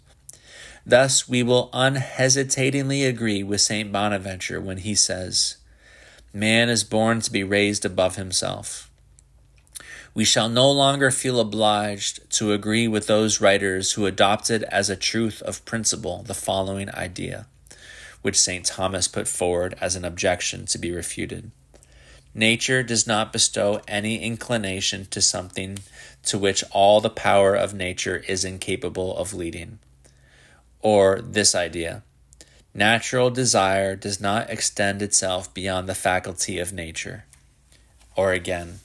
Thus, 0.89 1.29
we 1.29 1.43
will 1.43 1.69
unhesitatingly 1.75 3.05
agree 3.05 3.43
with 3.43 3.61
St. 3.61 3.93
Bonaventure 3.93 4.59
when 4.59 4.79
he 4.79 4.95
says, 4.95 5.59
Man 6.33 6.71
is 6.71 6.83
born 6.83 7.21
to 7.21 7.31
be 7.31 7.45
raised 7.45 7.85
above 7.85 8.17
himself. 8.17 8.91
We 10.15 10.25
shall 10.25 10.49
no 10.49 10.71
longer 10.71 11.11
feel 11.11 11.41
obliged 11.41 12.31
to 12.39 12.55
agree 12.55 12.89
with 12.89 13.07
those 13.07 13.39
writers 13.39 13.93
who 13.93 14.07
adopted 14.07 14.63
as 14.65 14.89
a 14.89 14.97
truth 14.97 15.43
of 15.43 15.63
principle 15.67 16.23
the 16.23 16.33
following 16.33 16.89
idea, 16.95 17.47
which 18.23 18.41
St. 18.41 18.65
Thomas 18.65 19.09
put 19.09 19.29
forward 19.29 19.77
as 19.83 19.95
an 19.95 20.07
objection 20.07 20.65
to 20.65 20.79
be 20.79 20.91
refuted. 20.91 21.51
Nature 22.33 22.83
does 22.83 23.07
not 23.07 23.31
bestow 23.31 23.83
any 23.87 24.23
inclination 24.23 25.05
to 25.11 25.21
something 25.21 25.81
to 26.25 26.39
which 26.39 26.65
all 26.71 27.03
the 27.03 27.11
power 27.11 27.55
of 27.55 27.75
nature 27.75 28.25
is 28.27 28.43
incapable 28.43 29.15
of 29.19 29.35
leading. 29.35 29.81
Or 30.81 31.21
this 31.21 31.55
idea 31.55 32.03
natural 32.75 33.31
desire 33.31 33.97
does 33.97 34.21
not 34.21 34.49
extend 34.51 35.03
itself 35.03 35.53
beyond 35.53 35.89
the 35.89 35.95
faculty 35.95 36.59
of 36.59 36.73
nature. 36.73 37.25
Or 38.15 38.33
again, 38.33 38.81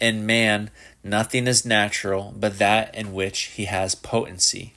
in 0.00 0.26
man, 0.26 0.70
nothing 1.04 1.46
is 1.46 1.64
natural 1.64 2.34
but 2.36 2.58
that 2.58 2.92
in 2.94 3.12
which 3.12 3.42
he 3.56 3.66
has 3.66 3.94
potency, 3.94 4.74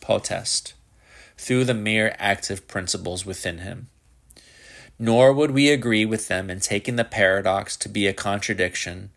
potest, 0.00 0.74
through 1.36 1.64
the 1.64 1.74
mere 1.74 2.14
active 2.18 2.68
principles 2.68 3.26
within 3.26 3.58
him. 3.58 3.88
Nor 4.98 5.32
would 5.32 5.50
we 5.50 5.70
agree 5.70 6.04
with 6.04 6.28
them 6.28 6.50
in 6.50 6.60
taking 6.60 6.96
the 6.96 7.04
paradox 7.04 7.76
to 7.78 7.88
be 7.88 8.06
a 8.06 8.12
contradiction, 8.12 9.10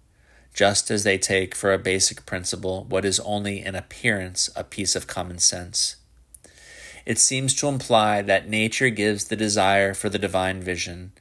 just 0.53 0.89
as 0.89 1.03
they 1.03 1.17
take 1.17 1.53
for 1.53 1.73
a 1.73 1.79
basic 1.79 2.25
principle 2.25 2.85
what 2.89 3.05
is 3.05 3.19
only 3.19 3.63
in 3.63 3.75
appearance 3.75 4.49
a 4.55 4.63
piece 4.63 4.95
of 4.95 5.07
common 5.07 5.37
sense. 5.37 5.97
It 7.05 7.17
seems 7.17 7.53
to 7.55 7.67
imply 7.67 8.21
that 8.21 8.49
nature 8.49 8.89
gives 8.89 9.25
the 9.25 9.35
desire 9.35 9.93
for 9.93 10.09
the 10.09 10.19
divine 10.19 10.61
vision, 10.61 11.11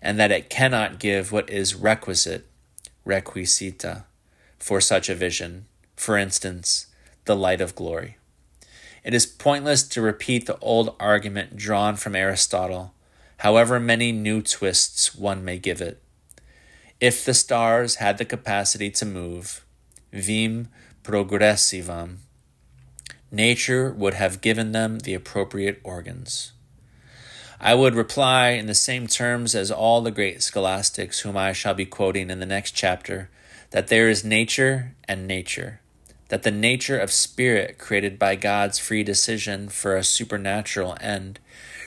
and 0.00 0.18
that 0.18 0.32
it 0.32 0.50
cannot 0.50 0.98
give 0.98 1.32
what 1.32 1.50
is 1.50 1.74
requisite, 1.74 2.46
requisita, 3.06 4.04
for 4.58 4.80
such 4.80 5.08
a 5.08 5.14
vision, 5.14 5.66
for 5.96 6.16
instance, 6.16 6.86
the 7.24 7.36
light 7.36 7.60
of 7.60 7.74
glory. 7.74 8.16
It 9.04 9.14
is 9.14 9.26
pointless 9.26 9.82
to 9.88 10.00
repeat 10.00 10.46
the 10.46 10.58
old 10.58 10.96
argument 10.98 11.56
drawn 11.56 11.96
from 11.96 12.16
Aristotle 12.16 12.92
however 13.38 13.78
many 13.78 14.12
new 14.12 14.42
twists 14.42 15.14
one 15.14 15.44
may 15.44 15.58
give 15.58 15.80
it. 15.80 16.00
If 17.00 17.24
the 17.24 17.34
stars 17.34 17.96
had 17.96 18.18
the 18.18 18.24
capacity 18.24 18.90
to 18.92 19.04
move, 19.04 19.64
vim 20.12 20.68
progressivam, 21.04 22.18
nature 23.30 23.92
would 23.92 24.14
have 24.14 24.40
given 24.40 24.72
them 24.72 25.00
the 25.00 25.14
appropriate 25.14 25.80
organs. 25.82 26.52
I 27.60 27.74
would 27.74 27.94
reply 27.94 28.50
in 28.50 28.66
the 28.66 28.74
same 28.74 29.06
terms 29.06 29.54
as 29.54 29.70
all 29.70 30.02
the 30.02 30.10
great 30.10 30.42
scholastics 30.42 31.20
whom 31.20 31.36
I 31.36 31.52
shall 31.52 31.74
be 31.74 31.86
quoting 31.86 32.30
in 32.30 32.38
the 32.38 32.46
next 32.46 32.72
chapter 32.72 33.30
that 33.70 33.88
there 33.88 34.08
is 34.08 34.24
nature 34.24 34.94
and 35.08 35.26
nature, 35.26 35.80
that 36.28 36.42
the 36.42 36.50
nature 36.50 36.98
of 36.98 37.12
spirit 37.12 37.78
created 37.78 38.18
by 38.18 38.36
God's 38.36 38.78
free 38.78 39.02
decision 39.02 39.68
for 39.68 39.96
a 39.96 40.04
supernatural 40.04 40.96
end, 41.00 41.40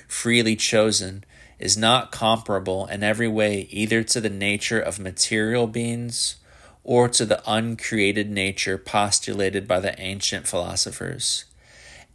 freely 0.08 0.56
chosen, 0.56 1.24
is 1.60 1.78
not 1.78 2.12
comparable 2.12 2.88
in 2.88 3.04
every 3.04 3.28
way 3.28 3.68
either 3.70 4.02
to 4.04 4.20
the 4.20 4.30
nature 4.30 4.80
of 4.80 4.98
material 4.98 5.68
beings 5.68 6.38
or 6.84 7.08
to 7.10 7.26
the 7.26 7.42
uncreated 7.46 8.30
nature 8.30 8.78
postulated 8.78 9.68
by 9.68 9.80
the 9.80 10.00
ancient 10.00 10.48
philosophers, 10.48 11.46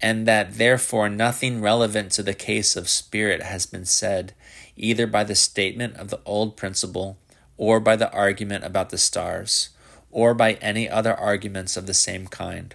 and 0.00 0.26
that 0.26 0.58
therefore 0.58 1.08
nothing 1.08 1.60
relevant 1.60 2.10
to 2.12 2.22
the 2.22 2.34
case 2.34 2.76
of 2.76 2.88
spirit 2.88 3.42
has 3.42 3.66
been 3.66 3.84
said 3.84 4.32
either 4.76 5.06
by 5.06 5.22
the 5.24 5.34
statement 5.34 5.96
of 5.96 6.08
the 6.08 6.20
old 6.24 6.56
principle 6.56 7.16
or 7.56 7.78
by 7.78 7.94
the 7.94 8.10
argument 8.12 8.64
about 8.64 8.90
the 8.90 8.98
stars 8.98 9.70
or 10.10 10.34
by 10.34 10.54
any 10.54 10.88
other 10.88 11.14
arguments 11.14 11.76
of 11.76 11.86
the 11.86 11.94
same 11.94 12.26
kind. 12.26 12.74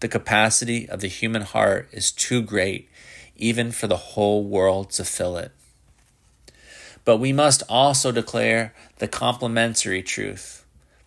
The 0.00 0.08
capacity 0.08 0.88
of 0.88 1.00
the 1.00 1.08
human 1.08 1.42
heart 1.42 1.88
is 1.92 2.12
too 2.12 2.42
great 2.42 2.88
even 3.36 3.72
for 3.72 3.86
the 3.86 3.96
whole 3.96 4.44
world 4.44 4.90
to 4.90 5.04
fill 5.04 5.36
it. 5.36 5.52
But 7.04 7.16
we 7.16 7.32
must 7.32 7.62
also 7.68 8.12
declare 8.12 8.74
the 8.98 9.08
complementary 9.08 10.02
truth 10.02 10.59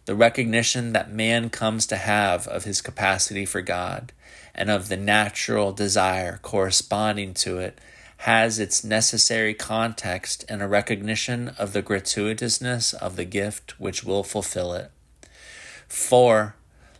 the 0.06 0.16
recognition 0.16 0.94
that 0.94 1.12
man 1.12 1.50
comes 1.50 1.86
to 1.88 1.96
have 1.96 2.48
of 2.48 2.66
his 2.66 2.82
capacity 2.82 3.46
for 3.46 3.62
God 3.62 4.12
and 4.54 4.70
of 4.70 4.90
the 4.90 4.98
natural 4.98 5.72
desire 5.72 6.40
corresponding 6.42 7.34
to 7.36 7.58
it 7.58 7.80
has 8.18 8.60
its 8.60 8.84
necessary 8.84 9.54
context 9.54 10.46
in 10.50 10.62
a 10.62 10.68
recognition 10.68 11.50
of 11.58 11.74
the 11.74 11.84
gratuitousness 11.84 12.94
of 12.94 13.16
the 13.16 13.26
gift 13.26 13.80
which 13.80 14.04
will 14.04 14.24
fulfill 14.24 14.74
it. 14.74 14.92
For, 15.88 16.56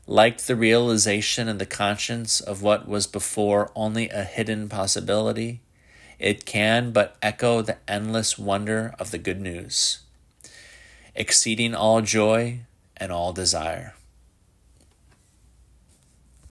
like 0.06 0.40
the 0.40 0.56
realization 0.56 1.48
in 1.48 1.60
the 1.60 1.66
conscience 1.66 2.42
of 2.42 2.62
what 2.62 2.90
was 2.90 3.08
before 3.08 3.72
only 3.74 4.10
a 4.10 4.24
hidden 4.24 4.68
possibility, 4.68 5.62
it 6.20 6.46
can 6.46 6.92
but 6.92 7.16
echo 7.22 7.62
the 7.62 7.78
endless 7.88 8.38
wonder 8.38 8.94
of 9.00 9.12
the 9.12 9.18
good 9.18 9.40
news, 9.40 10.00
exceeding 11.16 11.74
all 11.74 12.02
joy 12.02 12.60
and 12.98 13.12
all 13.12 13.34
desire. 13.34 13.94